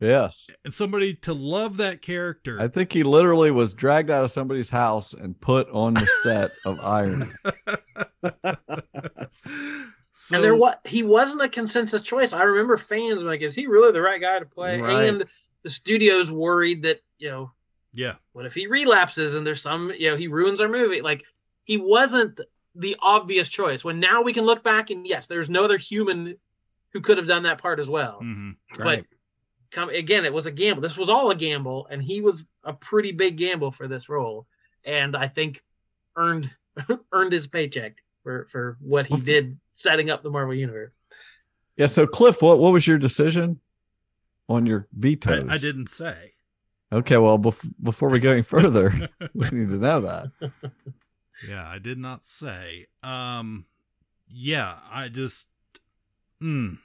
[0.00, 0.50] Yes.
[0.64, 2.60] and somebody to love that character.
[2.60, 6.50] I think he literally was dragged out of somebody's house and put on the set
[6.66, 7.34] of Iron.
[10.14, 12.32] so, and there what he wasn't a consensus choice.
[12.32, 15.08] I remember fans like, "Is he really the right guy to play?" Right.
[15.08, 15.24] And
[15.62, 17.52] the studio's worried that you know,
[17.92, 21.00] yeah, what if he relapses and there's some you know he ruins our movie?
[21.02, 21.24] Like
[21.64, 22.40] he wasn't
[22.76, 23.82] the obvious choice.
[23.84, 26.36] When now we can look back and yes, there's no other human
[26.92, 28.18] who could have done that part as well.
[28.20, 29.04] hmm But
[29.70, 30.82] come again, it was a gamble.
[30.82, 34.46] This was all a gamble, and he was a pretty big gamble for this role,
[34.84, 35.62] and I think
[36.16, 36.50] earned
[37.12, 40.94] earned his paycheck for for what he did setting up the Marvel universe.
[41.76, 41.86] Yeah.
[41.86, 43.60] So Cliff, what what was your decision
[44.48, 45.48] on your vetoes?
[45.48, 46.32] I, I didn't say.
[46.92, 47.16] Okay.
[47.16, 50.30] Well, bef- before we go any further, we need to know that.
[51.48, 52.86] Yeah, I did not say.
[53.02, 53.66] Um
[54.28, 55.46] yeah, I just
[56.42, 56.78] mm,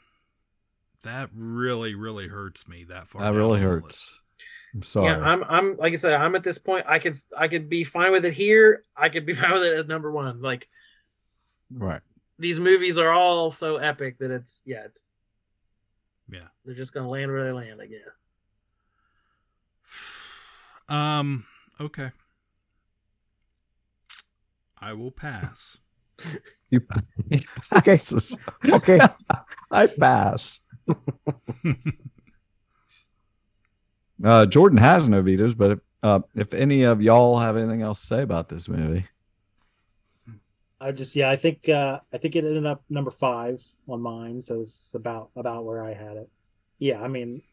[1.03, 3.21] that really really hurts me that far.
[3.21, 3.85] That really hurts.
[3.85, 4.17] list.
[4.73, 5.07] I'm sorry.
[5.07, 6.85] Yeah, I'm I'm like I said, I'm at this point.
[6.87, 8.83] I could I could be fine with it here.
[8.95, 10.41] I could be fine with it at number one.
[10.41, 10.67] Like
[11.73, 12.01] right.
[12.39, 15.01] these movies are all so epic that it's yeah, it's
[16.29, 16.47] Yeah.
[16.65, 17.99] they're just gonna land where they land, I guess.
[20.89, 21.45] Um
[21.79, 22.11] okay.
[24.81, 25.77] I will pass.
[26.69, 26.81] You.
[27.73, 27.99] Okay.
[28.69, 28.99] Okay.
[29.71, 30.59] I pass.
[34.23, 38.01] uh, Jordan has no vetoes, but if, uh, if any of y'all have anything else
[38.01, 39.05] to say about this movie,
[40.81, 44.41] I just yeah, I think uh I think it ended up number five on mine,
[44.41, 46.29] so it's about about where I had it.
[46.79, 47.43] Yeah, I mean,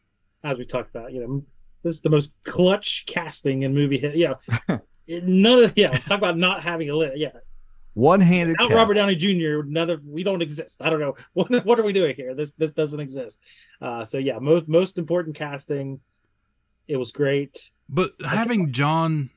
[0.43, 1.45] as we talked about, you know,
[1.83, 4.15] this is the most clutch casting in movie hit.
[4.15, 4.33] Yeah,
[4.67, 7.17] it, none of yeah, talk about not having a lit.
[7.17, 7.29] Yeah,
[7.93, 8.53] one-handed.
[8.53, 8.75] Without catch.
[8.75, 10.81] Robert Downey Jr., none of we don't exist.
[10.81, 12.33] I don't know what what are we doing here.
[12.35, 13.39] This this doesn't exist.
[13.81, 15.99] Uh, so yeah, most most important casting.
[16.87, 17.69] It was great.
[17.87, 19.29] But having Jon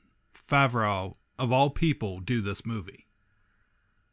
[0.48, 3.06] Favreau of all people do this movie,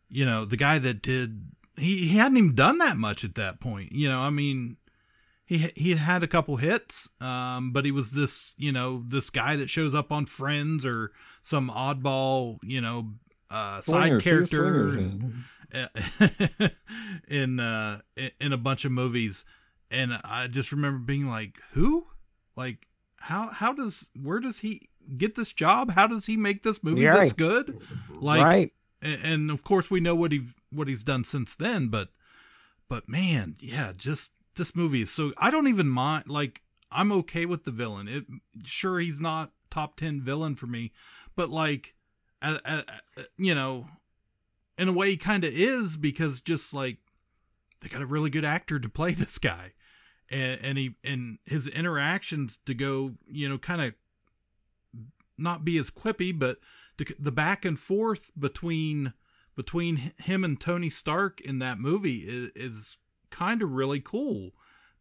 [0.10, 3.60] you know, the guy that did he, he hadn't even done that much at that
[3.60, 3.92] point.
[3.92, 4.78] You know, I mean,
[5.50, 9.32] he he had had a couple hits, um, but he was this you know this
[9.32, 11.12] guy that shows up on Friends or
[11.42, 13.14] some oddball you know
[13.50, 15.34] uh, side Swingers, he was character swingers.
[17.28, 19.46] in uh in- in a bunch of movies
[19.92, 22.08] and i just remember being like who
[22.56, 26.84] like how how does where does he get this job how does he make this
[26.84, 27.20] movie Yeah.
[27.24, 27.80] this good
[28.16, 28.74] like right.
[29.02, 32.10] and, and of course we know what he what he's done since then but
[32.88, 36.62] but man yeah just this movie so i don't even mind like
[36.92, 38.08] i'm okay with the villain.
[38.08, 38.26] It
[38.64, 40.92] sure he's not top 10 villain for me
[41.36, 41.96] but like
[42.42, 42.82] uh, uh,
[43.38, 43.88] you know
[44.78, 46.98] in a way he kind of is because just like
[47.82, 49.74] they got a really good actor to play this guy.
[50.32, 53.94] And, and he and his interactions to go you know kind of
[55.38, 56.60] not be as quippy but
[57.00, 59.14] to, the back and forth between
[59.56, 62.98] between him and Tony Stark in that movie is, is
[63.30, 64.52] kind of really cool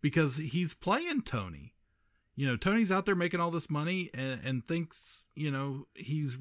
[0.00, 1.74] because he's playing Tony.
[2.36, 6.36] You know, Tony's out there making all this money and, and thinks, you know, he's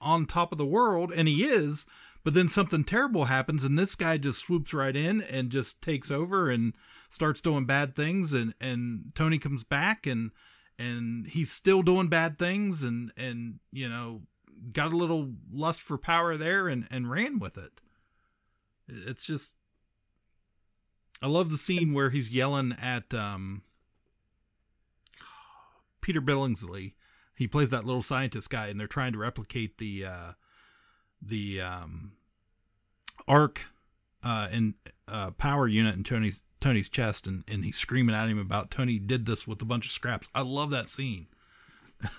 [0.00, 1.84] on top of the world, and he is,
[2.24, 6.10] but then something terrible happens, and this guy just swoops right in and just takes
[6.10, 6.74] over and
[7.10, 10.30] starts doing bad things, and, and Tony comes back and
[10.80, 14.22] and he's still doing bad things and and you know
[14.72, 17.80] got a little lust for power there and and ran with it
[18.88, 19.52] it's just
[21.22, 23.62] i love the scene where he's yelling at um
[26.00, 26.94] peter billingsley.
[27.36, 30.32] He plays that little scientist guy and they're trying to replicate the uh
[31.22, 32.12] the um
[33.26, 33.62] arc
[34.22, 34.74] uh and
[35.08, 38.98] uh power unit in tony's tony's chest and and he's screaming at him about tony
[38.98, 40.28] did this with a bunch of scraps.
[40.34, 41.26] I love that scene.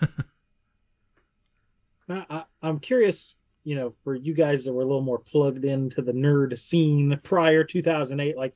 [2.09, 6.01] I, I'm curious, you know, for you guys that were a little more plugged into
[6.01, 8.55] the nerd scene prior 2008, like,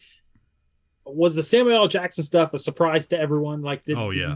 [1.06, 1.88] was the Samuel L.
[1.88, 3.62] Jackson stuff a surprise to everyone?
[3.62, 4.36] Like, did, Oh, yeah.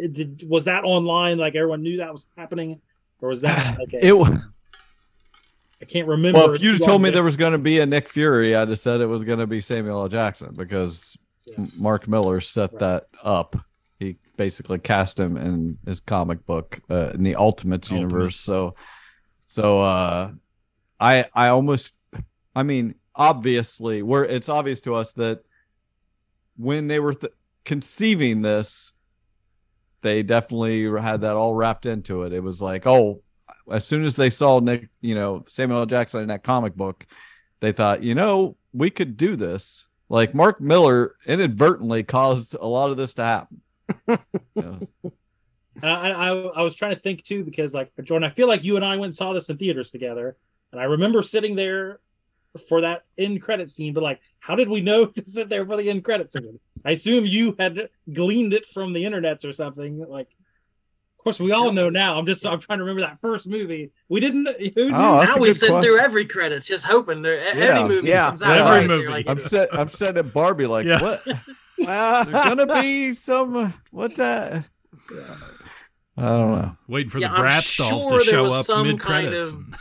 [0.00, 1.38] did, did was that online?
[1.38, 2.80] Like, everyone knew that was happening.
[3.20, 4.28] or was that like a, It wa-
[5.82, 6.38] I can't remember.
[6.38, 8.68] well, if you'd have told me there was going to be a Nick Fury, I'd
[8.68, 10.08] have said it was going to be Samuel L.
[10.08, 11.16] Jackson because
[11.46, 11.64] Yeah.
[11.76, 12.80] Mark Millar set Right.
[12.80, 13.56] that up.
[13.98, 18.00] He basically cast him in his comic book uh, in the Ultimates Ultimate.
[18.10, 18.36] universe.
[18.36, 18.74] So,
[19.46, 20.32] so uh,
[20.98, 21.94] I I almost,
[22.54, 25.42] I mean, obviously, we're it's obvious to us that
[26.60, 27.32] when they were th-
[27.64, 28.92] conceiving this,
[30.02, 32.32] they definitely had that all wrapped into it.
[32.32, 33.22] It was like, oh,
[33.70, 35.86] as soon as they saw Nick, you know, Samuel L.
[35.86, 37.06] Jackson in that comic book,
[37.60, 39.88] they thought, you know, we could do this.
[40.08, 43.60] Like Mark Millar inadvertently caused a lot of this to happen.
[44.56, 45.12] You know,
[45.82, 48.64] And I, I I was trying to think too because like Jordan, I feel like
[48.64, 50.36] you and I went and saw this in theaters together,
[50.72, 52.00] and I remember sitting there
[52.68, 53.92] for that end credit scene.
[53.94, 56.58] But like, how did we know to sit there for the end credit scene?
[56.84, 59.98] I assume you had gleaned it from the internets or something.
[60.08, 60.28] Like,
[61.18, 62.18] of course, we all know now.
[62.18, 63.90] I'm just I'm trying to remember that first movie.
[64.08, 64.48] We didn't.
[64.74, 64.96] Who knew?
[64.96, 65.84] Oh, that's now a we good sit question.
[65.92, 68.50] through every credits, just hoping there Yeah, every movie yeah, comes out.
[68.56, 69.08] every right, movie.
[69.08, 69.68] like, I'm set.
[69.72, 70.66] I'm set at Barbie.
[70.66, 71.00] Like Yeah.
[71.02, 71.22] what?
[71.78, 73.74] There's gonna be some.
[73.90, 74.66] What's that?
[76.16, 76.76] I don't know.
[76.88, 79.50] Waiting for Yeah, the I'm Bratz dolls to show up mid credits.
[79.50, 79.74] kind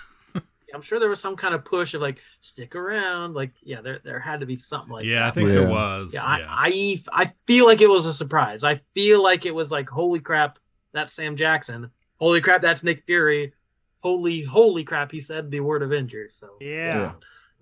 [0.73, 3.33] I'm sure there was some kind of push of like stick around.
[3.33, 5.35] Like, yeah, there there had to be something like yeah, I that.
[5.35, 5.55] think Yeah.
[5.55, 6.11] there was.
[6.13, 8.63] Yeah, Yeah, I, I I feel like it was a surprise.
[8.63, 10.59] I feel like it was like, holy crap,
[10.93, 11.89] that's Sam Jackson.
[12.17, 13.53] Holy crap, that's Nick Fury.
[14.01, 16.35] Holy holy crap, he said the word Avengers.
[16.39, 17.13] So Yeah.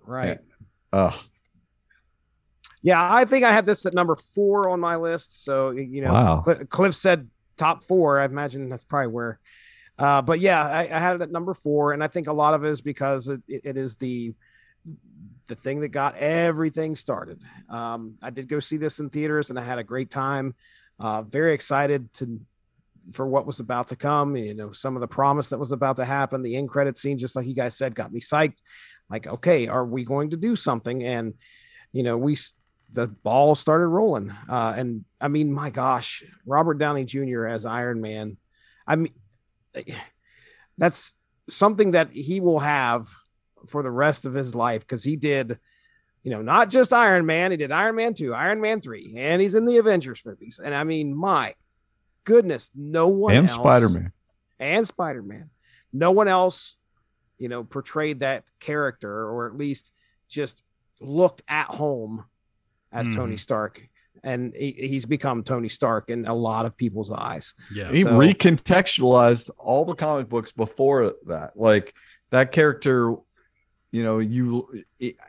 [0.04, 0.38] Right.
[0.92, 1.18] Oh,
[2.82, 5.44] Yeah, I think I had this at number four on my list.
[5.44, 6.42] So you know, Wow.
[6.44, 8.20] Cl- Cliff said top four.
[8.20, 9.40] I imagine that's probably where.
[9.98, 12.54] Uh, but yeah, I, I had it at number four, and I think a lot
[12.54, 14.32] of it is because it, it, is the
[15.48, 17.42] the thing that got everything started.
[17.68, 20.54] Um, I did go see this in theaters, and I had a great time.
[21.00, 22.40] Uh, very excited to
[23.12, 24.36] for what was about to come.
[24.36, 26.42] You know, some of the promise that was about to happen.
[26.42, 28.58] The end credit scene, just like you guys said, got me psyched.
[29.10, 31.02] Like, okay, are we going to do something?
[31.02, 31.34] And
[31.92, 32.36] you know, we
[32.92, 34.30] the ball started rolling.
[34.48, 37.46] Uh, and I mean, my gosh, Robert Downey Jr.
[37.46, 38.36] as Iron Man.
[38.86, 39.12] I mean,
[40.78, 41.14] that's
[41.48, 43.08] something that he will have
[43.66, 45.58] for the rest of his life because he did,
[46.22, 49.42] you know, not just Iron Man, he did Iron Man 2, Iron Man 3, and
[49.42, 50.60] he's in the Avengers movies.
[50.62, 51.54] And I mean, my
[52.24, 54.12] goodness, no one and else- Spider Man.
[54.58, 55.50] and Spider Man.
[55.92, 56.76] No one else,
[57.38, 59.90] you know, portrayed that character or at least
[60.28, 60.62] just
[61.00, 62.24] looked at home
[62.92, 63.36] as Tony mm-hmm.
[63.36, 63.88] Stark.
[64.24, 67.54] And he, he's become Tony Stark in a lot of people's eyes.
[67.72, 67.90] yeah.
[67.90, 71.52] He So- recontextualized all the comic books before that.
[71.56, 71.94] Like
[72.30, 73.14] that character,
[73.90, 74.84] you know, you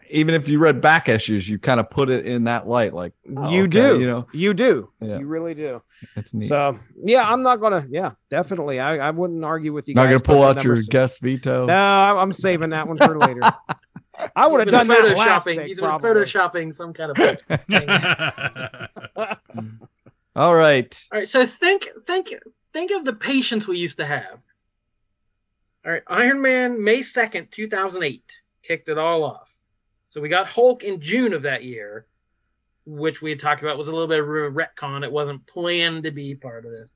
[0.09, 2.93] even if you read back issues, you kind of put it in that light.
[2.93, 5.19] Like oh, you okay, do, you know, you do, Yeah.
[5.19, 5.81] you really do.
[6.17, 6.47] it's neat.
[6.47, 7.85] So yeah, I'm not gonna.
[7.89, 8.81] Yeah, definitely.
[8.81, 9.93] I, I wouldn't argue with you.
[9.95, 11.67] Not guys gonna pull out your numbers- guest veto.
[11.67, 13.41] No, I'm I'm saving that one for later.
[14.35, 15.57] I would have done been that last photoshopping.
[15.57, 16.09] pick, He's been probably.
[16.11, 17.17] photoshopping some kind of.
[17.17, 17.87] Thing.
[20.35, 21.07] All right.
[21.11, 22.33] All right, so think think
[22.73, 24.39] think of the patience we used to have.
[25.85, 28.23] All right, Iron Man May 2nd, 2008
[28.63, 29.55] kicked it all off.
[30.09, 32.05] So we got Hulk in June of that year,
[32.85, 35.03] which we had talked about was a little bit of a retcon.
[35.03, 36.91] It wasn't planned to be part of this.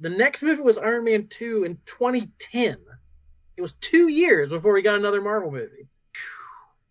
[0.00, 2.78] The next movie was Iron Man 2 in 2010.
[3.56, 5.88] It was 2 years before we got another Marvel movie.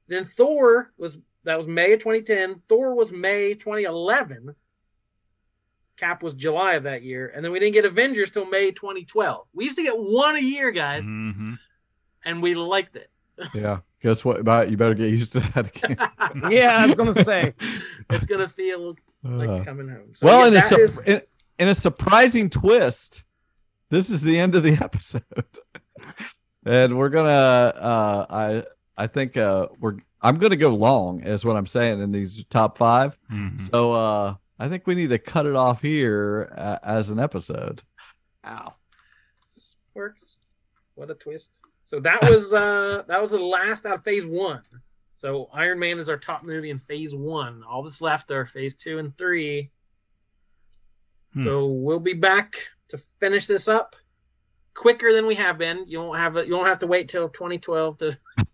[0.07, 2.61] Then Thor was that was May of 2010.
[2.67, 4.53] Thor was May 2011.
[5.97, 9.47] Cap was July of that year, and then we didn't get Avengers till May 2012.
[9.53, 11.53] We used to get one a year, guys, hmm
[12.25, 13.09] and we liked it.
[13.53, 13.79] Yeah.
[14.01, 14.39] Guess what?
[14.39, 16.51] About you better get used to that again.
[16.51, 17.53] Yeah, I was gonna say.
[18.09, 20.13] It's gonna feel like Uh, coming home.
[20.13, 21.21] So, well, yeah, in, a that sup- is- in,
[21.59, 23.23] in a surprising twist,
[23.89, 25.23] this is the end of the episode,
[26.65, 27.29] and we're gonna.
[27.29, 28.63] Uh, I
[28.97, 29.97] I think uh, we're.
[30.21, 33.17] I'm gonna go long, is what I'm saying in these top five.
[33.29, 37.19] hmm So uh, I think we need to cut it off here uh, as an
[37.19, 37.83] episode.
[38.45, 38.73] Ow.
[39.93, 40.37] works.
[40.95, 41.51] What a twist.
[41.85, 44.61] So that was uh that was the last out of phase one.
[45.15, 47.63] So Iron Man is our top movie in phase one.
[47.67, 49.71] All that's left are phase two and three.
[51.33, 51.43] Hmm.
[51.43, 52.55] So we'll be back
[52.89, 53.95] to finish this up
[54.73, 55.85] quicker than we have been.
[55.87, 58.47] You won't have you won't have to wait till 2012 to, to